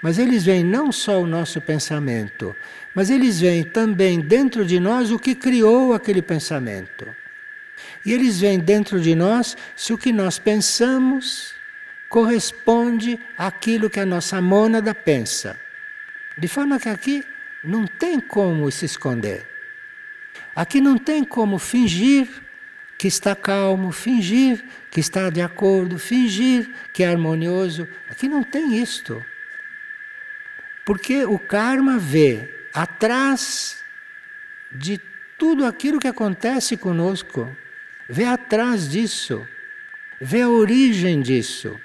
Mas 0.00 0.18
eles 0.18 0.44
veem 0.44 0.64
não 0.64 0.92
só 0.92 1.20
o 1.20 1.26
nosso 1.26 1.60
pensamento, 1.60 2.54
mas 2.94 3.10
eles 3.10 3.40
veem 3.40 3.64
também 3.64 4.20
dentro 4.20 4.64
de 4.64 4.78
nós 4.78 5.10
o 5.10 5.18
que 5.18 5.34
criou 5.34 5.92
aquele 5.92 6.22
pensamento. 6.22 7.06
E 8.04 8.12
eles 8.12 8.40
veem 8.40 8.58
dentro 8.58 9.00
de 9.00 9.14
nós 9.14 9.56
se 9.74 9.92
o 9.92 9.98
que 9.98 10.12
nós 10.12 10.38
pensamos 10.38 11.54
corresponde 12.08 13.18
àquilo 13.36 13.90
que 13.90 14.00
a 14.00 14.06
nossa 14.06 14.40
mônada 14.40 14.94
pensa. 14.94 15.58
De 16.36 16.48
forma 16.48 16.78
que 16.78 16.88
aqui 16.88 17.24
não 17.62 17.86
tem 17.86 18.20
como 18.20 18.70
se 18.70 18.86
esconder. 18.86 19.46
Aqui 20.54 20.80
não 20.80 20.96
tem 20.96 21.24
como 21.24 21.58
fingir 21.58 22.28
que 22.96 23.06
está 23.06 23.36
calmo, 23.36 23.92
fingir 23.92 24.64
que 24.90 25.00
está 25.00 25.30
de 25.30 25.40
acordo, 25.40 25.98
fingir 25.98 26.68
que 26.92 27.02
é 27.02 27.08
harmonioso. 27.08 27.88
Aqui 28.10 28.28
não 28.28 28.42
tem 28.42 28.80
isto. 28.80 29.24
Porque 30.88 31.22
o 31.26 31.38
karma 31.38 31.98
vê 31.98 32.48
atrás 32.72 33.84
de 34.72 34.98
tudo 35.36 35.66
aquilo 35.66 35.98
que 35.98 36.08
acontece 36.08 36.78
conosco, 36.78 37.54
vê 38.08 38.24
atrás 38.24 38.88
disso, 38.88 39.46
vê 40.18 40.40
a 40.40 40.48
origem 40.48 41.20
disso. 41.20 41.78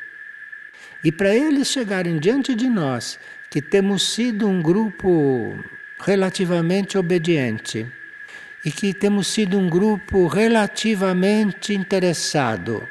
E 1.04 1.12
para 1.12 1.36
eles 1.36 1.68
chegarem 1.68 2.18
diante 2.18 2.56
de 2.56 2.70
nós, 2.70 3.20
que 3.50 3.62
temos 3.62 4.10
sido 4.14 4.48
um 4.48 4.62
grupo 4.62 5.62
relativamente 6.00 6.98
obediente, 6.98 7.86
e 8.64 8.72
que 8.72 8.94
temos 8.94 9.28
sido 9.28 9.60
um 9.60 9.70
grupo 9.70 10.28
relativamente 10.28 11.74
interessado 11.74 12.88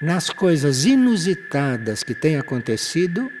nas 0.00 0.30
coisas 0.30 0.84
inusitadas 0.84 2.04
que 2.04 2.14
têm 2.14 2.36
acontecido, 2.36 3.32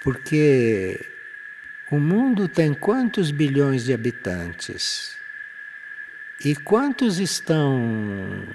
porque 0.00 1.06
o 1.90 1.98
mundo 1.98 2.48
tem 2.48 2.72
quantos 2.72 3.30
bilhões 3.30 3.84
de 3.84 3.92
habitantes? 3.92 5.16
E 6.42 6.54
quantos 6.56 7.18
estão 7.18 8.46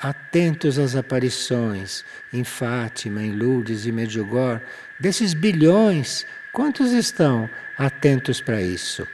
atentos 0.00 0.78
às 0.78 0.96
aparições 0.96 2.04
em 2.32 2.42
Fátima, 2.44 3.22
em 3.22 3.32
Lourdes 3.32 3.86
e 3.86 3.92
Medjugorje? 3.92 4.62
Desses 4.98 5.34
bilhões, 5.34 6.26
quantos 6.52 6.92
estão 6.92 7.48
atentos 7.76 8.40
para 8.40 8.60
isso? 8.60 9.06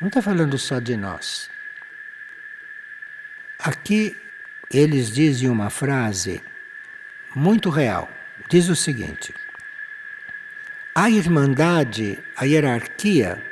Não 0.00 0.08
está 0.08 0.20
falando 0.20 0.58
só 0.58 0.80
de 0.80 0.96
nós. 0.96 1.50
Aqui 3.58 4.16
eles 4.72 5.10
dizem 5.10 5.48
uma 5.48 5.68
frase 5.68 6.42
muito 7.34 7.68
real. 7.68 8.10
Diz 8.48 8.68
o 8.68 8.74
seguinte: 8.74 9.34
a 10.94 11.08
irmandade, 11.08 12.18
a 12.36 12.44
hierarquia, 12.44 13.42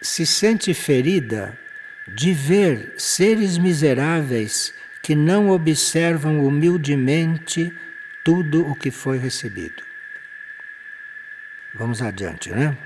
se 0.00 0.24
sente 0.26 0.72
ferida 0.74 1.58
de 2.06 2.32
ver 2.32 2.94
seres 2.96 3.58
miseráveis 3.58 4.74
que 5.02 5.14
não 5.14 5.50
observam 5.50 6.44
humildemente 6.44 7.72
tudo 8.22 8.68
o 8.68 8.74
que 8.74 8.90
foi 8.90 9.18
recebido. 9.18 9.82
Vamos 11.74 12.02
adiante, 12.02 12.50
né? 12.50 12.76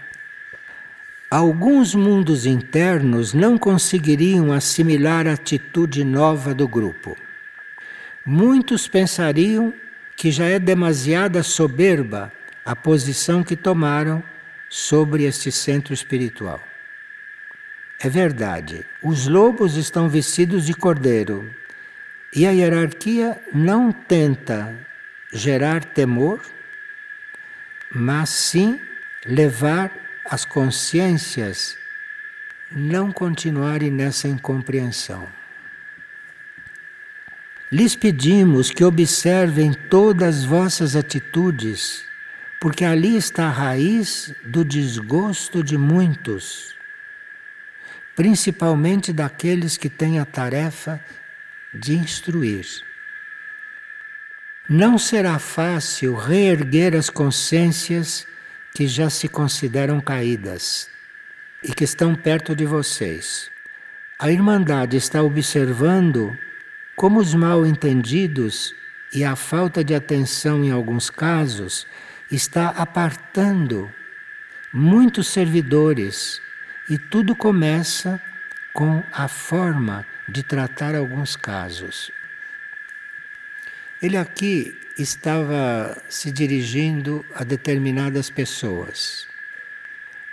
Alguns 1.31 1.95
mundos 1.95 2.45
internos 2.45 3.33
não 3.33 3.57
conseguiriam 3.57 4.53
assimilar 4.53 5.27
a 5.27 5.33
atitude 5.33 6.05
nova 6.05 6.55
do 6.55 6.69
grupo. 6.69 7.17
Muitos 8.25 8.87
pensariam 8.87 9.73
que 10.15 10.31
já 10.31 10.47
é 10.47 10.59
demasiada 10.59 11.43
soberba 11.43 12.31
a 12.65 12.77
posição 12.77 13.43
que 13.43 13.57
tomaram 13.57 14.23
sobre 14.69 15.25
este 15.25 15.51
centro 15.51 15.93
espiritual. 15.93 16.63
É 18.01 18.09
verdade, 18.09 18.85
os 19.03 19.27
lobos 19.29 19.77
estão 19.77 20.09
vestidos 20.09 20.67
de 20.67 20.75
cordeiro 20.75 21.49
e 22.35 22.47
a 22.47 22.51
hierarquia 22.51 23.41
não 23.53 23.93
tenta 23.93 24.75
gerar 25.33 25.85
temor, 25.85 26.41
mas 27.95 28.31
sim 28.31 28.81
levar 29.25 29.93
as 30.25 30.45
consciências 30.45 31.77
não 32.71 33.13
continuarem 33.13 33.91
nessa 33.91 34.27
incompreensão. 34.27 35.29
Lhes 37.71 37.95
pedimos 37.95 38.71
que 38.71 38.85
observem 38.85 39.73
todas 39.73 40.39
as 40.39 40.45
vossas 40.45 40.97
atitudes, 40.97 42.05
porque 42.63 42.85
ali 42.85 43.17
está 43.17 43.47
a 43.47 43.51
raiz 43.51 44.33
do 44.45 44.65
desgosto 44.65 45.65
de 45.65 45.77
muitos, 45.77 46.77
principalmente 48.15 49.13
daqueles 49.13 49.77
que 49.77 49.91
têm 49.91 50.21
a 50.21 50.25
tarefa 50.25 51.05
de 51.75 51.95
instruir. 51.95 52.65
Não 54.69 54.97
será 54.97 55.41
fácil 55.41 56.15
reerguer 56.15 56.95
as 56.95 57.11
consciências 57.11 58.29
que 58.73 58.87
já 58.87 59.11
se 59.11 59.27
consideram 59.27 60.01
caídas 60.01 60.89
e 61.65 61.75
que 61.75 61.83
estão 61.83 62.15
perto 62.15 62.55
de 62.55 62.65
vocês. 62.65 63.51
A 64.21 64.31
Irmandade 64.31 64.97
está 64.97 65.21
observando 65.21 66.39
como 66.95 67.19
os 67.19 67.35
mal 67.35 67.67
entendidos 67.67 68.73
e 69.13 69.25
a 69.25 69.35
falta 69.35 69.83
de 69.83 69.97
atenção 69.97 70.63
em 70.63 70.71
alguns 70.71 71.11
casos 71.11 71.89
está 72.35 72.69
apartando 72.71 73.93
muitos 74.73 75.29
servidores 75.29 76.41
e 76.89 76.99
tudo 76.99 77.37
começa 77.37 78.21
com 78.73 79.03
a 79.13 79.29
forma 79.29 80.07
de 80.29 80.43
tratar 80.43 80.95
alguns 80.95 81.37
casos. 81.37 82.11
Ele 84.01 84.17
aqui 84.17 84.77
estava 84.99 86.03
se 86.09 86.31
dirigindo 86.31 87.25
a 87.35 87.45
determinadas 87.45 88.31
pessoas. 88.31 89.27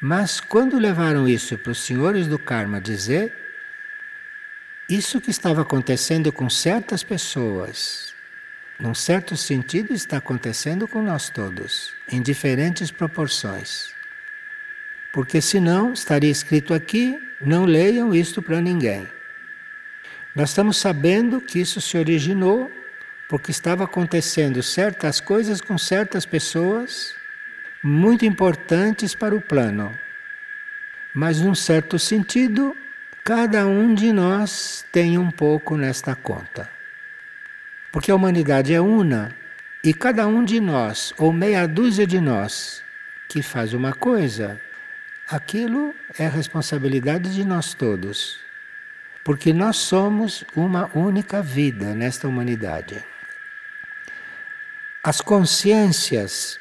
Mas 0.02 0.40
quando 0.40 0.80
levaram 0.80 1.28
isso 1.28 1.58
para 1.58 1.72
os 1.72 1.80
senhores 1.80 2.28
do 2.28 2.40
karma 2.40 2.80
dizer, 2.80 3.34
isso 4.88 5.20
que 5.22 5.30
estava 5.30 5.62
acontecendo 5.62 6.32
com 6.32 6.50
certas 6.50 7.04
pessoas, 7.04 8.09
num 8.80 8.96
certo 8.96 9.36
sentido, 9.36 9.94
está 9.94 10.18
acontecendo 10.18 10.88
com 10.88 11.02
nós 11.02 11.30
todos, 11.30 11.94
em 12.10 12.22
diferentes 12.22 12.90
proporções. 12.90 13.94
Porque 15.12 15.42
senão 15.42 15.92
estaria 15.92 16.32
escrito 16.32 16.74
aqui: 16.74 17.20
não 17.42 17.66
leiam 17.66 18.16
isto 18.16 18.42
para 18.42 18.62
ninguém. 18.62 19.06
Nós 20.34 20.50
estamos 20.50 20.78
sabendo 20.78 21.42
que 21.42 21.60
isso 21.60 21.82
se 21.82 21.98
originou 21.98 22.72
porque 23.28 23.52
estava 23.52 23.84
acontecendo 23.84 24.64
certas 24.64 25.20
coisas 25.20 25.60
com 25.60 25.78
certas 25.78 26.26
pessoas 26.26 27.14
muito 27.84 28.26
importantes 28.26 29.14
para 29.14 29.36
o 29.36 29.42
plano. 29.42 29.98
Mas, 31.14 31.42
num 31.42 31.56
certo 31.56 32.00
sentido, 32.00 32.76
cada 33.24 33.68
um 33.68 33.94
de 33.94 34.14
nós 34.14 34.86
tem 34.92 35.18
um 35.18 35.30
pouco 35.30 35.76
nesta 35.76 36.16
conta. 36.16 36.79
Porque 37.92 38.12
a 38.12 38.16
humanidade 38.16 38.74
é 38.74 38.82
una 38.82 39.36
e 39.84 39.94
cada 39.94 40.28
um 40.28 40.44
de 40.44 40.60
nós, 40.60 41.14
ou 41.18 41.32
meia 41.32 41.68
dúzia 41.68 42.06
de 42.06 42.20
nós, 42.20 42.84
que 43.28 43.42
faz 43.42 43.74
uma 43.74 43.94
coisa, 43.94 44.60
aquilo 45.28 45.96
é 46.18 46.28
responsabilidade 46.28 47.34
de 47.34 47.46
nós 47.46 47.74
todos. 47.74 48.40
Porque 49.24 49.54
nós 49.54 49.78
somos 49.78 50.44
uma 50.56 50.90
única 50.94 51.42
vida 51.42 51.94
nesta 51.94 52.28
humanidade. 52.28 53.04
As 55.04 55.22
consciências 55.22 56.60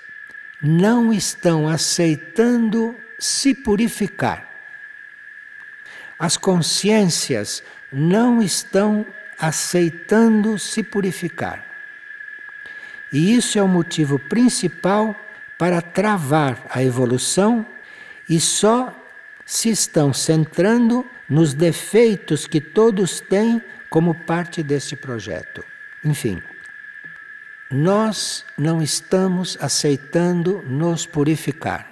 não 0.63 1.13
estão 1.13 1.69
aceitando 1.69 2.97
se 3.19 3.55
purificar. 3.55 4.49
As 6.19 6.37
consciências 6.37 7.63
não 7.93 8.43
estão 8.43 9.07
aceitando 9.39 10.59
se 10.59 10.83
purificar. 10.83 11.65
E 13.13 13.35
isso 13.35 13.59
é 13.59 13.63
o 13.63 13.69
motivo 13.69 14.19
principal 14.19 15.17
para 15.57 15.81
travar 15.81 16.63
a 16.71 16.83
evolução 16.83 17.67
e 18.29 18.39
só 18.39 18.95
se 19.47 19.71
estão 19.71 20.13
centrando 20.13 21.07
nos 21.29 21.55
defeitos 21.55 22.47
que 22.47 22.61
todos 22.61 23.21
têm 23.21 23.63
como 23.89 24.15
parte 24.15 24.63
deste 24.63 24.95
projeto. 24.95 25.65
Enfim 26.05 26.43
nós 27.71 28.45
não 28.57 28.81
estamos 28.83 29.59
aceitando 29.61 30.63
nos 30.67 31.05
purificar. 31.05 31.87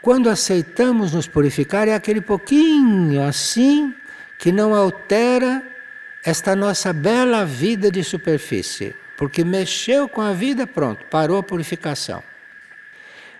Quando 0.00 0.28
aceitamos 0.28 1.12
nos 1.12 1.26
purificar, 1.26 1.88
é 1.88 1.94
aquele 1.94 2.20
pouquinho 2.20 3.22
assim 3.22 3.94
que 4.36 4.52
não 4.52 4.74
altera 4.74 5.62
esta 6.24 6.54
nossa 6.54 6.92
bela 6.92 7.44
vida 7.44 7.90
de 7.90 8.04
superfície, 8.04 8.94
porque 9.16 9.44
mexeu 9.44 10.08
com 10.08 10.20
a 10.20 10.32
vida, 10.32 10.66
pronto, 10.66 11.04
parou 11.06 11.38
a 11.38 11.42
purificação. 11.42 12.22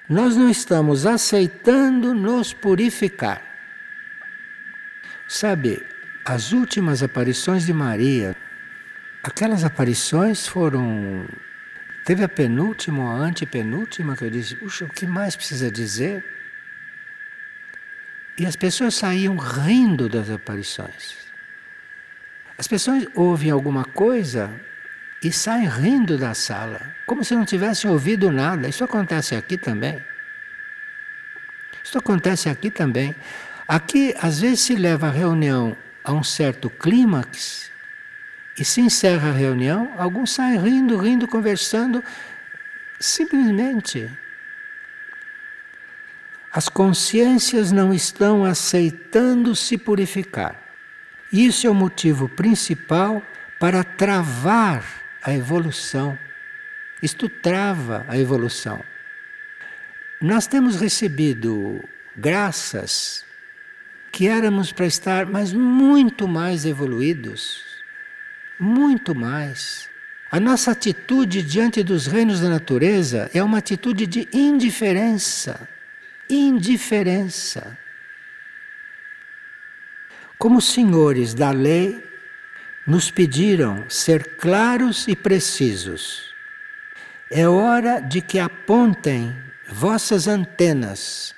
Nós 0.09 0.37
não 0.37 0.51
estamos 0.51 1.07
aceitando 1.07 2.13
nos 2.15 2.53
purificar. 2.53 3.43
Sabe, 5.29 5.83
as 6.25 6.53
últimas 6.53 7.03
aparições 7.03 7.65
de 7.65 7.73
Maria 7.73 8.37
Aquelas 9.23 9.63
aparições 9.63 10.49
foram. 10.49 11.27
Teve 12.05 12.25
a 12.25 12.29
penúltima 12.29 13.05
ou 13.05 13.11
a 13.11 13.15
antepenúltima 13.15 14.17
que 14.17 14.25
eu 14.25 14.31
disse, 14.31 14.57
puxa, 14.57 14.85
o 14.85 14.89
que 14.89 15.07
mais 15.07 15.37
precisa 15.37 15.71
dizer? 15.71 16.25
E 18.37 18.45
as 18.45 18.57
pessoas 18.57 18.97
saíam 18.97 19.37
rindo 19.37 20.09
das 20.09 20.29
aparições. 20.29 21.22
As 22.63 22.69
pessoas 22.69 23.09
ouvem 23.17 23.51
alguma 23.51 23.85
coisa 23.85 24.49
e 25.21 25.33
saem 25.33 25.67
rindo 25.67 26.17
da 26.17 26.33
sala, 26.33 26.95
como 27.05 27.25
se 27.25 27.35
não 27.35 27.45
tivessem 27.45 27.91
ouvido 27.91 28.31
nada. 28.31 28.69
Isso 28.69 28.85
acontece 28.85 29.35
aqui 29.35 29.59
também. 29.59 30.01
Isso 31.83 31.99
acontece 31.99 32.49
aqui 32.49 32.71
também. 32.71 33.17
Aqui, 33.67 34.15
às 34.17 34.39
vezes, 34.39 34.61
se 34.61 34.77
leva 34.77 35.09
a 35.09 35.11
reunião 35.11 35.77
a 36.05 36.13
um 36.13 36.23
certo 36.23 36.71
clímax 36.71 37.69
e 38.57 38.65
se 38.65 38.81
encerra 38.81 39.31
a 39.31 39.33
reunião, 39.33 39.93
alguns 39.99 40.31
saem 40.31 40.57
rindo, 40.57 40.97
rindo, 40.97 41.27
conversando, 41.27 42.01
simplesmente. 43.01 44.09
As 46.53 46.69
consciências 46.69 47.73
não 47.73 47.93
estão 47.93 48.45
aceitando 48.45 49.57
se 49.57 49.77
purificar. 49.77 50.62
Isso 51.33 51.67
é 51.67 51.71
o 51.71 51.75
motivo 51.75 52.29
principal 52.29 53.23
para 53.59 53.83
travar 53.83 54.85
a 55.23 55.35
evolução. 55.35 56.19
Isto 57.03 57.29
trava 57.29 58.05
a 58.09 58.19
evolução. 58.19 58.85
Nós 60.21 60.47
temos 60.47 60.77
recebido 60.77 61.83
graças 62.17 63.25
que 64.13 64.29
éramos 64.29 64.73
para 64.73 64.87
estar 64.87 65.27
mas 65.27 65.53
muito 65.53 66.29
mais 66.29 66.67
evoluídos 66.67 67.73
muito 68.63 69.15
mais. 69.15 69.91
A 70.31 70.39
nossa 70.41 70.71
atitude 70.71 71.43
diante 71.43 71.83
dos 71.83 72.07
reinos 72.07 72.41
da 72.41 72.49
natureza 72.49 73.29
é 73.35 73.43
uma 73.43 73.59
atitude 73.59 74.07
de 74.07 74.29
indiferença. 74.33 75.69
Indiferença. 76.31 77.77
Como 80.43 80.59
os 80.59 80.65
senhores 80.65 81.35
da 81.35 81.53
lei 81.53 82.03
nos 82.85 83.13
pediram 83.13 83.89
ser 83.89 84.35
claros 84.39 85.07
e 85.07 85.15
precisos, 85.15 86.35
é 87.31 87.49
hora 87.49 88.01
de 88.01 88.21
que 88.21 88.41
apontem 88.41 89.33
vossas 89.69 90.27
antenas 90.27 91.33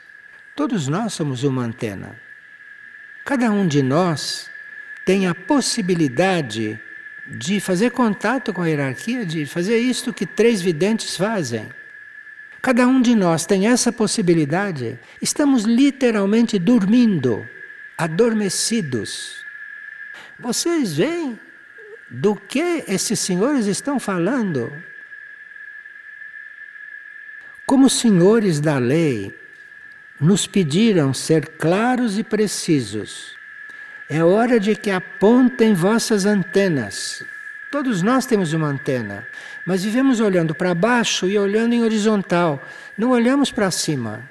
Todos 0.56 0.86
nós 0.88 1.12
somos 1.12 1.42
uma 1.42 1.64
antena. 1.64 2.14
Cada 3.26 3.50
um 3.50 3.66
de 3.66 3.82
nós 3.82 4.48
tem 5.04 5.26
a 5.26 5.34
possibilidade 5.34 6.80
de 7.26 7.58
fazer 7.58 7.90
contato 7.90 8.52
com 8.52 8.62
a 8.62 8.68
hierarquia, 8.68 9.26
de 9.26 9.44
fazer 9.44 9.78
isto 9.78 10.14
que 10.14 10.24
três 10.24 10.62
videntes 10.62 11.16
fazem. 11.16 11.68
Cada 12.62 12.86
um 12.86 13.02
de 13.02 13.16
nós 13.16 13.44
tem 13.44 13.66
essa 13.66 13.92
possibilidade. 13.92 14.98
Estamos 15.20 15.64
literalmente 15.64 16.56
dormindo, 16.56 17.46
adormecidos. 17.96 19.44
Vocês 20.38 20.96
veem 20.96 21.38
do 22.10 22.34
que 22.36 22.84
esses 22.88 23.18
senhores 23.18 23.66
estão 23.66 23.98
falando? 23.98 24.72
Como 27.66 27.88
senhores 27.88 28.60
da 28.60 28.78
lei, 28.78 29.36
nos 30.20 30.46
pediram 30.46 31.14
ser 31.14 31.48
claros 31.56 32.18
e 32.18 32.22
precisos. 32.22 33.34
É 34.08 34.22
hora 34.22 34.60
de 34.60 34.76
que 34.76 34.90
apontem 34.90 35.72
vossas 35.72 36.26
antenas. 36.26 37.24
Todos 37.70 38.02
nós 38.02 38.26
temos 38.26 38.52
uma 38.52 38.68
antena, 38.68 39.26
mas 39.66 39.82
vivemos 39.82 40.20
olhando 40.20 40.54
para 40.54 40.74
baixo 40.74 41.26
e 41.26 41.36
olhando 41.38 41.72
em 41.72 41.82
horizontal, 41.82 42.62
não 42.96 43.10
olhamos 43.10 43.50
para 43.50 43.70
cima. 43.70 44.28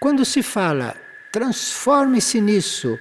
Quando 0.00 0.24
se 0.24 0.42
fala, 0.42 0.96
transforme-se 1.36 2.40
nisso, 2.40 2.98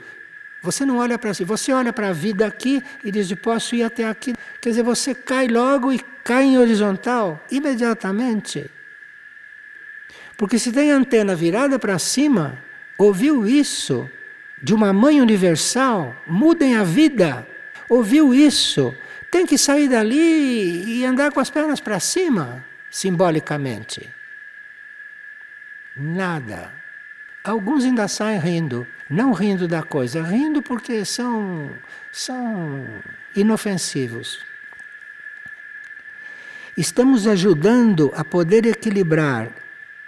você 0.62 0.86
não 0.86 0.98
olha 0.98 1.18
para 1.18 1.34
si, 1.34 1.46
você 1.46 1.72
olha 1.72 1.94
para 1.94 2.10
a 2.10 2.12
vida 2.12 2.46
aqui 2.46 2.84
e 3.02 3.10
diz: 3.10 3.32
posso 3.36 3.74
ir 3.76 3.84
até 3.84 4.06
aqui. 4.10 4.36
Quer 4.60 4.70
dizer, 4.70 4.84
você 4.84 5.16
cai 5.16 5.48
logo 5.48 5.94
e 5.94 6.00
cai 6.22 6.44
em 6.44 6.58
horizontal 6.58 7.42
imediatamente. 7.50 8.70
Porque 10.36 10.60
se 10.60 10.70
tem 10.70 10.92
a 10.92 10.98
antena 10.98 11.34
virada 11.34 11.80
para 11.80 11.98
cima, 11.98 12.62
ouviu 12.98 13.48
isso 13.48 14.10
de 14.62 14.74
uma 14.74 14.92
mãe 14.92 15.22
universal, 15.22 16.14
mudem 16.28 16.76
a 16.76 16.84
vida. 16.84 17.48
Ouviu 17.88 18.34
isso, 18.34 18.94
tem 19.32 19.46
que 19.46 19.58
sair 19.58 19.88
dali 19.88 20.84
e 21.00 21.06
andar 21.06 21.32
com 21.32 21.40
as 21.40 21.50
pernas 21.50 21.80
para 21.80 22.02
cima, 22.02 22.66
simbolicamente. 22.92 24.10
Nada. 25.96 26.85
Alguns 27.46 27.84
ainda 27.84 28.08
saem 28.08 28.40
rindo, 28.40 28.88
não 29.08 29.32
rindo 29.32 29.68
da 29.68 29.84
coisa, 29.84 30.24
rindo 30.24 30.64
porque 30.64 31.06
são, 31.06 31.70
são 32.12 32.88
inofensivos. 33.36 34.40
Estamos 36.76 37.28
ajudando 37.28 38.12
a 38.16 38.24
poder 38.24 38.66
equilibrar 38.66 39.52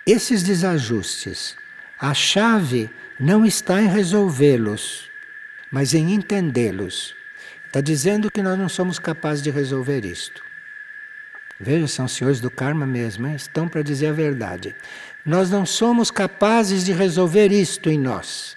esses 0.03 0.41
desajustes, 0.41 1.55
a 1.99 2.11
chave 2.11 2.89
não 3.19 3.45
está 3.45 3.79
em 3.83 3.87
resolvê-los, 3.87 5.11
mas 5.69 5.93
em 5.93 6.13
entendê-los. 6.13 7.15
Está 7.67 7.81
dizendo 7.81 8.31
que 8.31 8.41
nós 8.41 8.57
não 8.57 8.67
somos 8.67 8.97
capazes 8.97 9.43
de 9.43 9.51
resolver 9.51 10.05
isto. 10.05 10.46
Veja, 11.59 11.87
são 11.87 12.07
senhores 12.07 12.39
do 12.39 12.51
karma 12.51 12.85
mesmo, 12.85 13.27
hein? 13.27 13.35
estão 13.35 13.67
para 13.67 13.81
dizer 13.81 14.07
a 14.07 14.13
verdade. 14.13 14.75
Nós 15.25 15.49
não 15.49 15.65
somos 15.65 16.11
capazes 16.11 16.85
de 16.85 16.93
resolver 16.93 17.51
isto 17.51 17.89
em 17.89 17.99
nós. 17.99 18.55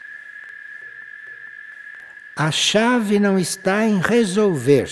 A 2.36 2.50
chave 2.50 3.18
não 3.18 3.38
está 3.38 3.84
em 3.86 4.00
resolver. 4.00 4.88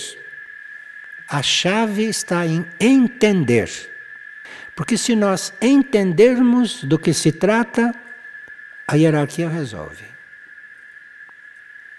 A 1.27 1.41
chave 1.41 2.05
está 2.05 2.45
em 2.45 2.65
entender. 2.79 3.69
Porque 4.75 4.97
se 4.97 5.15
nós 5.15 5.53
entendermos 5.61 6.83
do 6.83 6.97
que 6.97 7.13
se 7.13 7.31
trata, 7.31 7.93
a 8.87 8.95
hierarquia 8.95 9.47
resolve. 9.47 10.08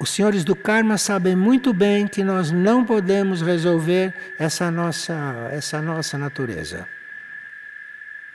Os 0.01 0.09
senhores 0.09 0.45
do 0.45 0.57
karma 0.57 0.97
sabem 0.97 1.37
muito 1.37 1.75
bem 1.75 2.09
que 2.09 2.25
nós 2.25 2.51
não 2.51 2.87
podemos 2.87 3.43
resolver 3.43 4.15
essa 4.39 4.71
nossa, 4.71 5.51
essa 5.53 5.83
nossa 5.83 6.17
natureza. 6.17 6.89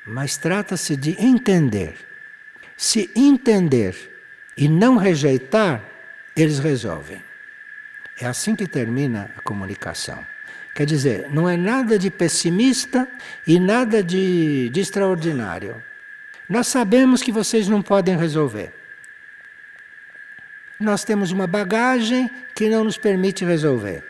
Mas 0.05 0.38
trata-se 0.38 0.95
de 0.95 1.20
entender. 1.20 1.95
Se 2.78 3.09
entender 3.16 3.95
e 4.55 4.70
não 4.70 4.95
rejeitar, 4.95 5.84
eles 6.38 6.59
resolvem. 6.59 7.20
É 8.22 8.28
assim 8.28 8.55
que 8.55 8.68
termina 8.68 9.32
a 9.36 9.41
comunicação. 9.41 10.24
Quer 10.76 10.86
dizer, 10.86 11.32
não 11.32 11.49
é 11.49 11.57
nada 11.57 11.97
de 11.97 12.11
pessimista 12.11 13.07
e 13.47 13.59
nada 13.59 14.03
de, 14.03 14.70
de 14.70 14.82
extraordinário. 14.82 15.82
Nós 16.47 16.68
sabemos 16.68 17.24
que 17.24 17.32
vocês 17.32 17.68
não 17.68 17.82
podem 17.82 18.16
resolver. 18.16 18.84
Nós 20.80 21.03
temos 21.03 21.32
uma 21.32 21.47
bagagem 21.47 22.30
que 22.53 22.69
não 22.69 22.84
nos 22.84 22.97
permite 22.97 23.45
resolver. 23.45 24.03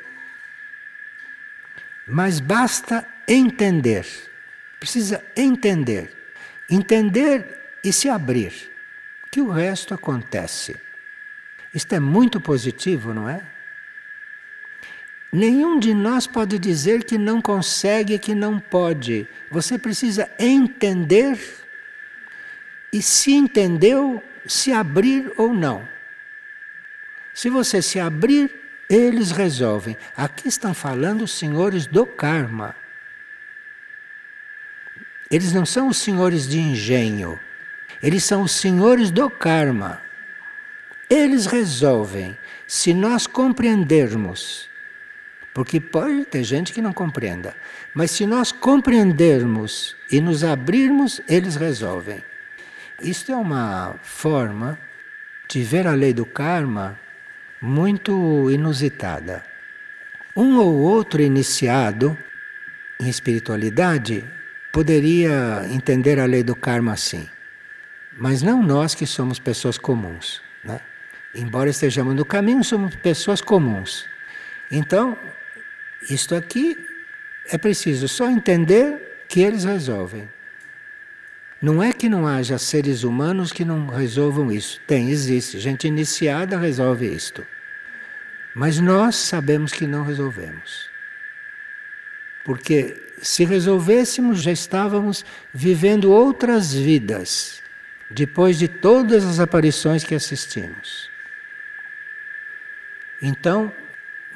Mas 2.07 2.39
basta 2.39 3.07
entender. 3.27 4.05
Precisa 4.79 5.23
entender. 5.35 6.11
Entender 6.69 7.77
e 7.83 7.91
se 7.93 8.09
abrir. 8.09 8.71
Que 9.31 9.41
o 9.41 9.49
resto 9.49 9.93
acontece. 9.93 10.75
Isto 11.73 11.93
é 11.93 11.99
muito 11.99 12.39
positivo, 12.39 13.13
não 13.13 13.27
é? 13.27 13.41
Nenhum 15.31 15.77
de 15.77 15.93
nós 15.93 16.25
pode 16.25 16.57
dizer 16.57 17.03
que 17.03 17.17
não 17.17 17.41
consegue, 17.41 18.17
que 18.17 18.33
não 18.33 18.57
pode. 18.57 19.27
Você 19.51 19.77
precisa 19.77 20.31
entender 20.39 21.37
e, 22.93 23.01
se 23.01 23.33
entendeu, 23.33 24.23
se 24.47 24.71
abrir 24.71 25.33
ou 25.35 25.53
não. 25.53 25.94
Se 27.35 27.49
você 27.49 27.81
se 27.81 27.99
abrir, 27.99 28.49
eles 28.89 29.29
resolvem. 29.29 29.97
Aqui 30.15 30.47
estão 30.47 30.73
falando 30.73 31.23
os 31.23 31.31
senhores 31.31 31.85
do 31.85 32.05
karma. 32.05 32.73
Eles 35.29 35.51
não 35.51 35.65
são 35.65 35.89
os 35.89 35.97
senhores 35.97 36.47
de 36.47 36.57
engenho. 36.57 37.39
Eles 38.01 38.23
são 38.23 38.41
os 38.41 38.53
senhores 38.53 39.11
do 39.11 39.29
karma. 39.29 40.01
Eles 41.09 41.45
resolvem. 41.45 42.37
Se 42.65 42.93
nós 42.93 43.27
compreendermos 43.27 44.69
porque 45.55 45.79
pode 45.79 46.25
ter 46.25 46.43
gente 46.43 46.73
que 46.73 46.81
não 46.81 46.91
compreenda. 46.91 47.55
Mas 47.93 48.11
se 48.11 48.25
nós 48.25 48.51
compreendermos 48.51 49.95
e 50.11 50.19
nos 50.19 50.43
abrirmos, 50.43 51.21
eles 51.29 51.55
resolvem. 51.55 52.21
Isto 53.01 53.31
é 53.31 53.35
uma 53.37 53.95
forma 54.03 54.77
de 55.47 55.63
ver 55.63 55.87
a 55.87 55.93
lei 55.93 56.13
do 56.13 56.25
karma 56.25 56.99
muito 57.65 58.49
inusitada. 58.51 59.43
Um 60.35 60.57
ou 60.57 60.73
outro 60.75 61.21
iniciado 61.21 62.17
em 62.99 63.09
espiritualidade 63.09 64.23
poderia 64.71 65.65
entender 65.71 66.19
a 66.19 66.25
lei 66.25 66.43
do 66.43 66.55
karma 66.55 66.93
assim. 66.93 67.27
Mas 68.17 68.41
não 68.41 68.61
nós 68.61 68.93
que 68.93 69.07
somos 69.07 69.39
pessoas 69.39 69.77
comuns. 69.77 70.41
Né? 70.63 70.79
Embora 71.33 71.69
estejamos 71.69 72.15
no 72.15 72.23
caminho, 72.23 72.63
somos 72.63 72.95
pessoas 72.95 73.41
comuns. 73.41 74.05
Então, 74.71 75.17
isto 76.09 76.35
aqui 76.35 76.77
é 77.49 77.57
preciso 77.57 78.07
só 78.07 78.29
entender 78.29 79.25
que 79.27 79.41
eles 79.41 79.63
resolvem. 79.63 80.29
Não 81.61 81.81
é 81.81 81.91
que 81.91 82.07
não 82.07 82.27
haja 82.27 82.57
seres 82.57 83.03
humanos 83.03 83.51
que 83.51 83.65
não 83.65 83.87
resolvam 83.87 84.51
isso. 84.51 84.79
Tem, 84.85 85.09
existe. 85.09 85.59
Gente 85.59 85.87
iniciada 85.87 86.59
resolve 86.59 87.07
isto. 87.07 87.45
Mas 88.55 88.79
nós 88.79 89.17
sabemos 89.17 89.73
que 89.73 89.85
não 89.85 90.05
resolvemos. 90.05 90.89
Porque 92.45 92.95
se 93.21 93.43
resolvêssemos, 93.43 94.41
já 94.41 94.51
estávamos 94.51 95.25
vivendo 95.53 96.09
outras 96.09 96.73
vidas, 96.73 97.61
depois 98.09 98.57
de 98.57 98.69
todas 98.69 99.25
as 99.25 99.41
aparições 99.41 100.05
que 100.05 100.15
assistimos. 100.15 101.09
Então, 103.21 103.73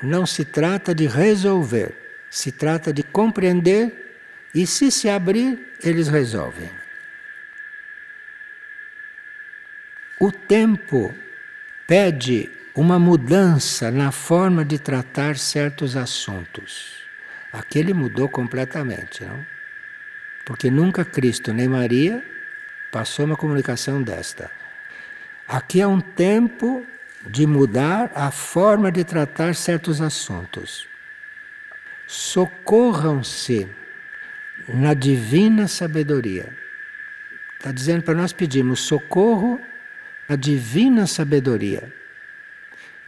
não 0.04 0.26
se 0.26 0.44
trata 0.44 0.94
de 0.94 1.08
resolver, 1.08 1.96
se 2.30 2.52
trata 2.52 2.92
de 2.92 3.04
compreender 3.04 4.18
e, 4.54 4.68
se 4.68 4.92
se 4.92 5.08
abrir, 5.08 5.74
eles 5.82 6.10
resolvem. 6.10 6.70
O 10.20 10.30
tempo 10.30 11.16
pede 11.88 12.59
uma 12.76 13.00
mudança 13.00 13.92
na 13.92 14.12
forma 14.12 14.64
de 14.64 14.80
tratar 14.80 15.38
certos 15.38 15.96
assuntos. 15.96 17.00
Aquele 17.52 17.94
mudou 17.94 18.30
completamente, 18.30 19.24
não? 19.24 19.46
Porque 20.46 20.70
nunca 20.70 21.04
Cristo 21.04 21.54
nem 21.54 21.68
Maria 21.68 22.24
passou 22.92 23.26
uma 23.26 23.36
comunicação 23.36 24.02
desta. 24.02 24.50
Aqui 25.48 25.82
é 25.82 25.88
um 25.88 26.00
tempo 26.00 26.86
de 27.26 27.46
mudar 27.46 28.12
a 28.16 28.32
forma 28.32 28.92
de 28.92 29.04
tratar 29.04 29.56
certos 29.56 30.02
assuntos. 30.02 30.88
Socorram-se 32.08 33.68
na 34.68 34.94
divina 34.94 35.68
sabedoria. 35.68 36.56
Está 37.58 37.72
dizendo 37.72 38.04
para 38.04 38.14
nós 38.14 38.32
pedirmos 38.32 38.80
socorro 38.82 39.60
à 40.28 40.36
divina 40.36 41.06
sabedoria. 41.06 41.92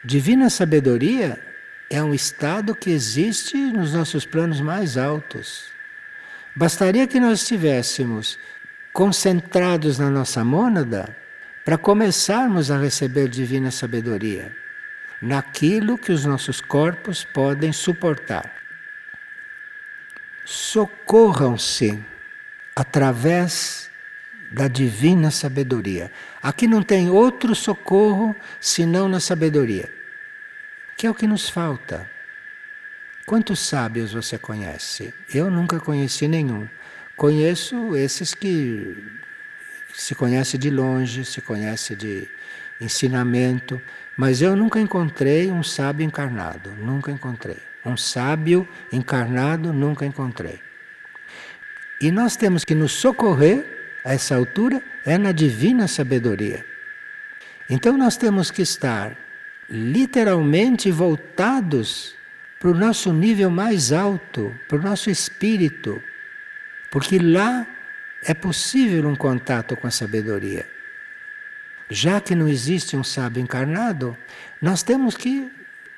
Divina 0.03 0.49
sabedoria 0.49 1.39
é 1.89 2.01
um 2.01 2.13
estado 2.13 2.75
que 2.75 2.89
existe 2.89 3.55
nos 3.57 3.93
nossos 3.93 4.25
planos 4.25 4.59
mais 4.59 4.97
altos. 4.97 5.65
Bastaria 6.55 7.05
que 7.07 7.19
nós 7.19 7.41
estivéssemos 7.41 8.39
concentrados 8.91 9.99
na 9.99 10.09
nossa 10.09 10.43
mônada 10.43 11.15
para 11.63 11.77
começarmos 11.77 12.71
a 12.71 12.77
receber 12.77 13.29
divina 13.29 13.71
sabedoria 13.71 14.51
naquilo 15.21 15.97
que 15.97 16.11
os 16.11 16.25
nossos 16.25 16.59
corpos 16.59 17.23
podem 17.23 17.71
suportar. 17.71 18.51
Socorram-se 20.43 22.03
através 22.75 23.91
da 24.51 24.67
divina 24.67 25.29
sabedoria. 25.29 26.11
Aqui 26.41 26.67
não 26.67 26.81
tem 26.81 27.09
outro 27.09 27.53
socorro 27.53 28.35
senão 28.59 29.07
na 29.07 29.19
sabedoria, 29.19 29.91
que 30.97 31.05
é 31.05 31.09
o 31.09 31.15
que 31.15 31.27
nos 31.27 31.49
falta. 31.49 32.09
Quantos 33.25 33.59
sábios 33.59 34.13
você 34.13 34.37
conhece? 34.37 35.13
Eu 35.33 35.51
nunca 35.51 35.79
conheci 35.79 36.27
nenhum. 36.27 36.67
Conheço 37.15 37.95
esses 37.95 38.33
que 38.33 38.97
se 39.93 40.15
conhece 40.15 40.57
de 40.57 40.71
longe, 40.71 41.23
se 41.23 41.39
conhece 41.41 41.95
de 41.95 42.27
ensinamento, 42.79 43.79
mas 44.17 44.41
eu 44.41 44.55
nunca 44.55 44.79
encontrei 44.79 45.51
um 45.51 45.61
sábio 45.61 46.03
encarnado, 46.03 46.71
nunca 46.71 47.11
encontrei. 47.11 47.57
Um 47.85 47.95
sábio 47.95 48.67
encarnado 48.91 49.71
nunca 49.71 50.05
encontrei. 50.05 50.59
E 52.01 52.11
nós 52.11 52.35
temos 52.35 52.65
que 52.65 52.73
nos 52.73 52.91
socorrer 52.93 53.80
a 54.03 54.13
essa 54.13 54.35
altura 54.35 54.81
é 55.05 55.17
na 55.17 55.31
divina 55.31 55.87
sabedoria. 55.87 56.65
Então 57.69 57.97
nós 57.97 58.17
temos 58.17 58.51
que 58.51 58.61
estar 58.61 59.15
literalmente 59.69 60.91
voltados 60.91 62.15
para 62.59 62.69
o 62.69 62.73
nosso 62.73 63.11
nível 63.13 63.49
mais 63.49 63.91
alto, 63.91 64.53
para 64.67 64.77
o 64.77 64.81
nosso 64.81 65.09
espírito, 65.09 66.01
porque 66.91 67.17
lá 67.17 67.65
é 68.23 68.33
possível 68.33 69.07
um 69.07 69.15
contato 69.15 69.75
com 69.75 69.87
a 69.87 69.91
sabedoria. 69.91 70.67
Já 71.89 72.21
que 72.21 72.35
não 72.35 72.47
existe 72.47 72.95
um 72.95 73.03
sábio 73.03 73.41
encarnado, 73.41 74.15
nós 74.61 74.83
temos 74.83 75.17
que 75.17 75.51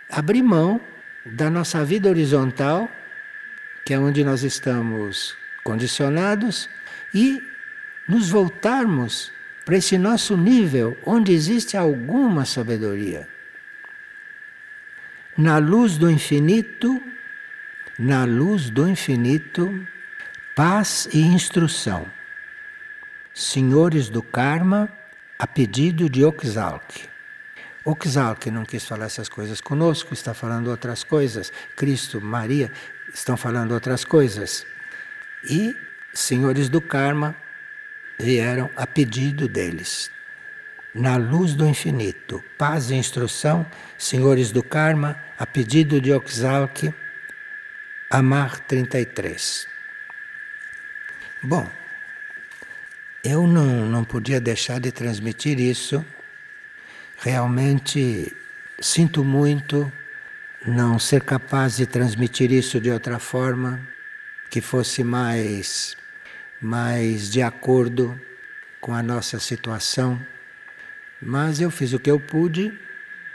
abrir 0.10 0.41
mão 0.41 0.80
da 1.26 1.49
nossa 1.49 1.84
vida 1.84 2.10
horizontal, 2.10 2.89
que 3.86 3.93
é 3.93 3.99
onde 3.99 4.24
nós 4.24 4.43
estamos 4.43 5.36
condicionados, 5.64 6.70
e 7.14 7.43
nos 8.08 8.30
voltarmos 8.30 9.32
para 9.66 9.78
esse 9.78 9.97
nosso 9.97 10.36
nível 10.36 10.97
onde 11.06 11.32
existe 11.32 11.78
alguma 11.78 12.45
sabedoria. 12.45 13.28
Na 15.38 15.58
luz 15.58 15.97
do 15.97 16.10
infinito, 16.10 17.01
na 17.97 18.26
luz 18.26 18.70
do 18.70 18.88
infinito, 18.88 19.88
paz 20.56 21.08
e 21.12 21.22
instrução. 21.22 22.06
Senhores 23.34 24.10
do 24.10 24.22
karma, 24.22 24.89
a 25.39 25.47
pedido 25.47 26.10
de 26.10 26.24
Oxalc. 26.24 27.10
Oxalc 27.84 28.45
não 28.47 28.64
quis 28.64 28.86
falar 28.86 29.06
essas 29.06 29.28
coisas 29.28 29.60
conosco, 29.60 30.14
está 30.14 30.34
falando 30.34 30.70
outras 30.70 31.04
coisas. 31.04 31.51
Cristo, 31.76 32.22
Maria 32.22 32.72
estão 33.14 33.36
falando 33.36 33.72
outras 33.72 34.06
coisas. 34.06 34.66
E 35.49 35.76
senhores 36.14 36.70
do 36.70 36.80
karma 36.80 37.36
vieram 38.24 38.69
a 38.76 38.88
pedido 38.88 39.47
deles. 39.47 40.09
Na 40.95 41.17
luz 41.17 41.53
do 41.53 41.67
infinito, 41.67 42.43
paz 42.57 42.89
e 42.89 42.95
instrução, 42.95 43.65
senhores 43.97 44.51
do 44.51 44.63
karma, 44.63 45.17
a 45.38 45.45
pedido 45.45 45.99
de 45.99 46.13
Oxalc, 46.13 46.93
Amar 48.09 48.59
33. 48.59 49.67
Bom, 51.41 51.67
eu 53.24 53.47
não, 53.47 53.88
não 53.88 54.03
podia 54.03 54.39
deixar 54.39 54.80
de 54.80 54.91
transmitir 54.91 55.59
isso. 55.59 56.05
Realmente 57.17 58.32
sinto 58.80 59.24
muito 59.24 59.91
não 60.65 60.99
ser 60.99 61.24
capaz 61.24 61.78
de 61.78 61.86
transmitir 61.86 62.51
isso 62.51 62.80
de 62.80 62.91
outra 62.91 63.19
forma, 63.19 63.82
que 64.49 64.61
fosse 64.61 65.03
mais, 65.03 65.97
mais 66.64 67.30
de 67.30 67.41
acordo 67.41 68.20
com 68.82 68.93
a 68.93 69.03
nossa 69.03 69.38
situação. 69.39 70.20
Mas 71.22 71.61
eu 71.61 71.70
fiz 71.70 71.93
o 71.93 71.99
que 71.99 72.09
eu 72.09 72.20
pude 72.20 72.74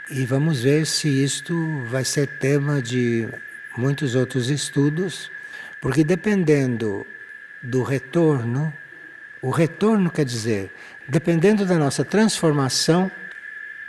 e 0.09 0.25
vamos 0.25 0.63
ver 0.63 0.85
se 0.85 1.07
isto 1.07 1.55
vai 1.85 2.03
ser 2.03 2.27
tema 2.27 2.81
de 2.81 3.29
muitos 3.77 4.15
outros 4.15 4.49
estudos, 4.49 5.31
porque 5.79 6.03
dependendo 6.03 7.05
do 7.61 7.83
retorno. 7.83 8.73
O 9.41 9.51
retorno 9.51 10.09
quer 10.09 10.25
dizer, 10.25 10.71
dependendo 11.07 11.65
da 11.65 11.77
nossa 11.77 12.03
transformação, 12.03 13.09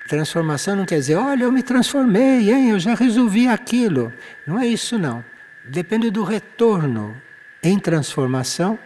transformação 0.06 0.76
não 0.76 0.84
quer 0.84 0.96
dizer, 0.96 1.16
olha, 1.16 1.44
eu 1.44 1.52
me 1.52 1.62
transformei, 1.62 2.52
hein, 2.52 2.70
eu 2.70 2.78
já 2.78 2.94
resolvi 2.94 3.48
aquilo. 3.48 4.12
Não 4.46 4.60
é 4.60 4.66
isso, 4.66 4.98
não. 4.98 5.24
Depende 5.64 6.10
do 6.10 6.22
retorno 6.22 7.20
em 7.62 7.78
transformação, 7.78 8.78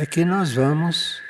é 0.00 0.06
que 0.06 0.24
nós 0.24 0.54
vamos 0.54 1.20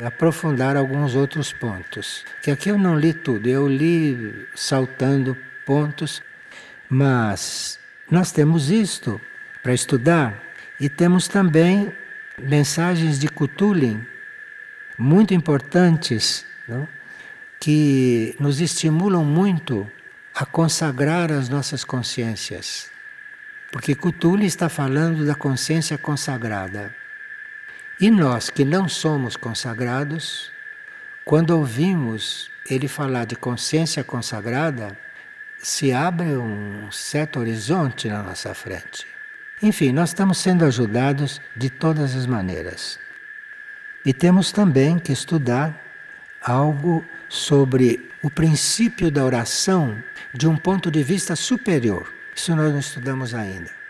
aprofundar 0.00 0.76
alguns 0.76 1.16
outros 1.16 1.52
pontos. 1.52 2.24
Que 2.40 2.52
aqui 2.52 2.68
eu 2.68 2.78
não 2.78 2.96
li 2.96 3.12
tudo, 3.12 3.48
eu 3.48 3.66
li 3.66 4.46
saltando 4.54 5.36
pontos, 5.66 6.22
mas 6.88 7.80
nós 8.08 8.30
temos 8.30 8.70
isto 8.70 9.20
para 9.60 9.74
estudar 9.74 10.40
e 10.78 10.88
temos 10.88 11.26
também 11.26 11.92
mensagens 12.38 13.18
de 13.18 13.26
Cthulhu 13.26 14.00
muito 14.96 15.34
importantes, 15.34 16.46
não? 16.68 16.86
que 17.58 18.36
nos 18.38 18.60
estimulam 18.60 19.24
muito 19.24 19.84
a 20.32 20.46
consagrar 20.46 21.32
as 21.32 21.48
nossas 21.48 21.82
consciências. 21.82 22.88
Porque 23.72 23.96
Cthulhu 23.96 24.44
está 24.44 24.68
falando 24.68 25.26
da 25.26 25.34
consciência 25.34 25.98
consagrada. 25.98 27.01
E 28.02 28.10
nós 28.10 28.50
que 28.50 28.64
não 28.64 28.88
somos 28.88 29.36
consagrados, 29.36 30.50
quando 31.24 31.50
ouvimos 31.50 32.50
ele 32.68 32.88
falar 32.88 33.26
de 33.26 33.36
consciência 33.36 34.02
consagrada, 34.02 34.98
se 35.56 35.92
abre 35.92 36.36
um 36.36 36.90
certo 36.90 37.38
horizonte 37.38 38.08
na 38.08 38.20
nossa 38.20 38.52
frente. 38.54 39.06
Enfim, 39.62 39.92
nós 39.92 40.08
estamos 40.08 40.38
sendo 40.38 40.64
ajudados 40.64 41.40
de 41.54 41.70
todas 41.70 42.16
as 42.16 42.26
maneiras. 42.26 42.98
E 44.04 44.12
temos 44.12 44.50
também 44.50 44.98
que 44.98 45.12
estudar 45.12 45.80
algo 46.42 47.04
sobre 47.28 48.10
o 48.20 48.28
princípio 48.28 49.12
da 49.12 49.24
oração 49.24 50.02
de 50.34 50.48
um 50.48 50.56
ponto 50.56 50.90
de 50.90 51.04
vista 51.04 51.36
superior. 51.36 52.12
Isso 52.34 52.56
nós 52.56 52.72
não 52.72 52.80
estudamos 52.80 53.32
ainda. 53.32 53.81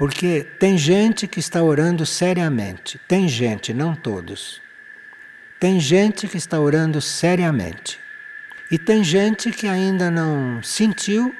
Porque 0.00 0.42
tem 0.58 0.76
gente 0.78 1.28
que 1.28 1.38
está 1.38 1.62
orando 1.62 2.04
seriamente, 2.06 2.98
tem 3.06 3.28
gente, 3.28 3.74
não 3.74 3.94
todos. 3.94 4.60
Tem 5.60 5.78
gente 5.78 6.26
que 6.26 6.38
está 6.38 6.58
orando 6.58 7.00
seriamente. 7.00 8.00
E 8.70 8.78
tem 8.78 9.04
gente 9.04 9.52
que 9.52 9.68
ainda 9.68 10.10
não 10.10 10.62
sentiu 10.62 11.34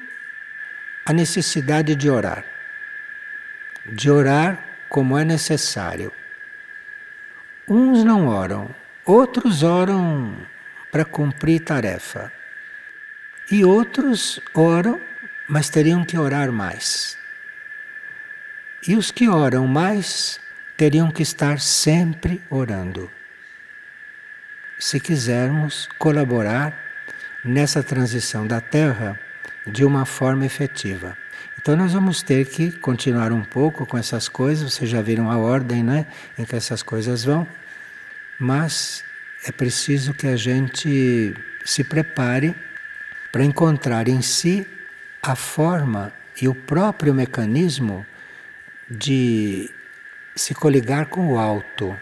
a 1.07 1.13
necessidade 1.13 1.97
de 1.97 2.11
orar 2.11 2.45
de 3.87 4.11
orar 4.11 4.65
como 4.89 5.19
é 5.19 5.25
necessário. 5.25 6.13
Uns 7.69 8.05
não 8.05 8.27
oram, 8.27 8.75
outros 9.05 9.63
oram 9.63 10.37
para 10.91 11.05
cumprir 11.05 11.61
tarefa. 11.61 12.33
E 13.51 13.65
outros 13.65 14.41
oram, 14.55 15.01
mas 15.49 15.69
teriam 15.69 16.05
que 16.05 16.19
orar 16.19 16.53
mais. 16.53 17.19
E 18.87 18.97
os 18.97 19.11
que 19.11 19.29
oram 19.29 19.67
mais 19.67 20.41
teriam 20.77 21.11
que 21.11 21.23
estar 21.23 21.61
sempre 21.61 22.41
orando. 22.49 23.11
Se 24.79 24.99
quisermos 24.99 25.87
colaborar 25.99 26.77
nessa 27.45 27.83
transição 27.83 28.47
da 28.47 28.61
Terra 28.61 29.19
de 29.67 29.85
uma 29.85 30.07
forma 30.07 30.47
efetiva. 30.47 31.17
Então 31.61 31.77
nós 31.77 31.93
vamos 31.93 32.23
ter 32.23 32.47
que 32.47 32.73
continuar 32.73 33.33
um 33.33 33.45
pouco 33.45 33.85
com 33.85 33.99
essas 33.99 34.29
coisas, 34.29 34.73
vocês 34.73 34.89
já 34.89 35.03
viram 35.03 35.31
a 35.31 35.37
ordem 35.37 35.85
né, 35.85 36.07
em 36.39 36.45
que 36.47 36.57
essas 36.57 36.83
coisas 36.83 37.23
vão, 37.23 37.47
mas 38.39 39.05
é 39.45 39.53
preciso 39.53 40.15
que 40.15 40.27
a 40.27 40.37
gente 40.37 41.35
se 41.63 41.85
prepare 41.85 42.55
para 43.31 43.45
encontrar 43.45 44.09
em 44.09 44.23
si 44.23 44.67
a 45.23 45.37
forma 45.37 46.11
e 46.41 46.49
o 46.49 46.55
próprio 46.55 47.13
mecanismo 47.13 48.07
de 48.91 49.71
se 50.35 50.55
coligar 50.55 51.07
com 51.07 51.33
o 51.33 51.39
alto 51.39 51.97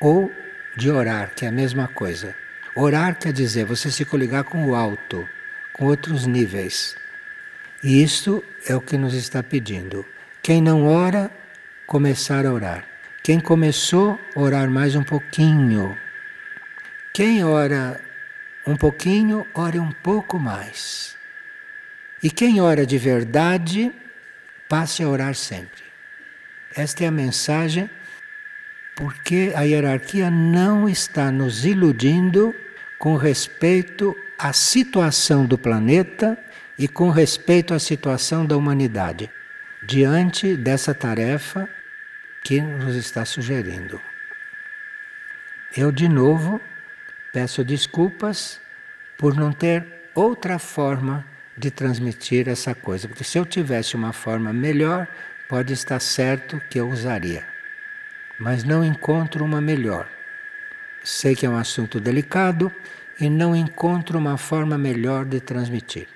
ou 0.00 0.32
de 0.76 0.90
orar, 0.90 1.32
que 1.34 1.44
é 1.44 1.48
a 1.48 1.52
mesma 1.52 1.86
coisa. 1.86 2.34
Orar 2.74 3.18
quer 3.18 3.32
dizer 3.32 3.64
você 3.64 3.90
se 3.90 4.04
coligar 4.04 4.44
com 4.44 4.68
o 4.68 4.74
alto, 4.74 5.28
com 5.72 5.86
outros 5.86 6.26
níveis. 6.26 6.96
E 7.82 8.02
isto 8.02 8.44
é 8.66 8.74
o 8.74 8.80
que 8.80 8.96
nos 8.96 9.14
está 9.14 9.42
pedindo. 9.42 10.04
Quem 10.42 10.60
não 10.60 10.86
ora, 10.86 11.30
começar 11.86 12.44
a 12.46 12.52
orar. 12.52 12.84
Quem 13.22 13.38
começou, 13.38 14.18
orar 14.34 14.70
mais 14.70 14.96
um 14.96 15.04
pouquinho. 15.04 15.96
Quem 17.12 17.44
ora 17.44 18.00
um 18.66 18.76
pouquinho, 18.76 19.46
ore 19.54 19.78
um 19.78 19.92
pouco 19.92 20.38
mais. 20.38 21.16
E 22.22 22.30
quem 22.30 22.60
ora 22.60 22.84
de 22.84 22.98
verdade, 22.98 23.92
passe 24.68 25.02
a 25.02 25.08
orar 25.08 25.34
sempre. 25.34 25.87
Esta 26.78 27.02
é 27.02 27.08
a 27.08 27.10
mensagem, 27.10 27.90
porque 28.94 29.52
a 29.56 29.62
hierarquia 29.62 30.30
não 30.30 30.88
está 30.88 31.28
nos 31.32 31.64
iludindo 31.64 32.54
com 33.00 33.16
respeito 33.16 34.16
à 34.38 34.52
situação 34.52 35.44
do 35.44 35.58
planeta 35.58 36.38
e 36.78 36.86
com 36.86 37.10
respeito 37.10 37.74
à 37.74 37.80
situação 37.80 38.46
da 38.46 38.56
humanidade, 38.56 39.28
diante 39.82 40.54
dessa 40.54 40.94
tarefa 40.94 41.68
que 42.44 42.60
nos 42.60 42.94
está 42.94 43.24
sugerindo. 43.24 44.00
Eu, 45.76 45.90
de 45.90 46.08
novo, 46.08 46.60
peço 47.32 47.64
desculpas 47.64 48.60
por 49.16 49.34
não 49.34 49.50
ter 49.50 49.84
outra 50.14 50.60
forma 50.60 51.26
de 51.56 51.72
transmitir 51.72 52.48
essa 52.48 52.72
coisa, 52.72 53.08
porque 53.08 53.24
se 53.24 53.36
eu 53.36 53.44
tivesse 53.44 53.96
uma 53.96 54.12
forma 54.12 54.52
melhor, 54.52 55.08
pode 55.48 55.72
estar 55.72 56.00
certo 56.00 56.60
que 56.68 56.78
eu 56.78 56.88
usaria. 56.88 57.46
Mas 58.38 58.62
não 58.62 58.84
encontro 58.84 59.44
uma 59.44 59.60
melhor. 59.60 60.08
Sei 61.02 61.34
que 61.34 61.46
é 61.46 61.50
um 61.50 61.56
assunto 61.56 61.98
delicado 61.98 62.70
e 63.18 63.28
não 63.30 63.56
encontro 63.56 64.18
uma 64.18 64.36
forma 64.36 64.76
melhor 64.76 65.24
de 65.24 65.40
transmitir. 65.40 66.06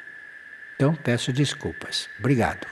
Então 0.77 0.95
peço 0.95 1.33
desculpas. 1.33 2.09
Obrigado. 2.19 2.67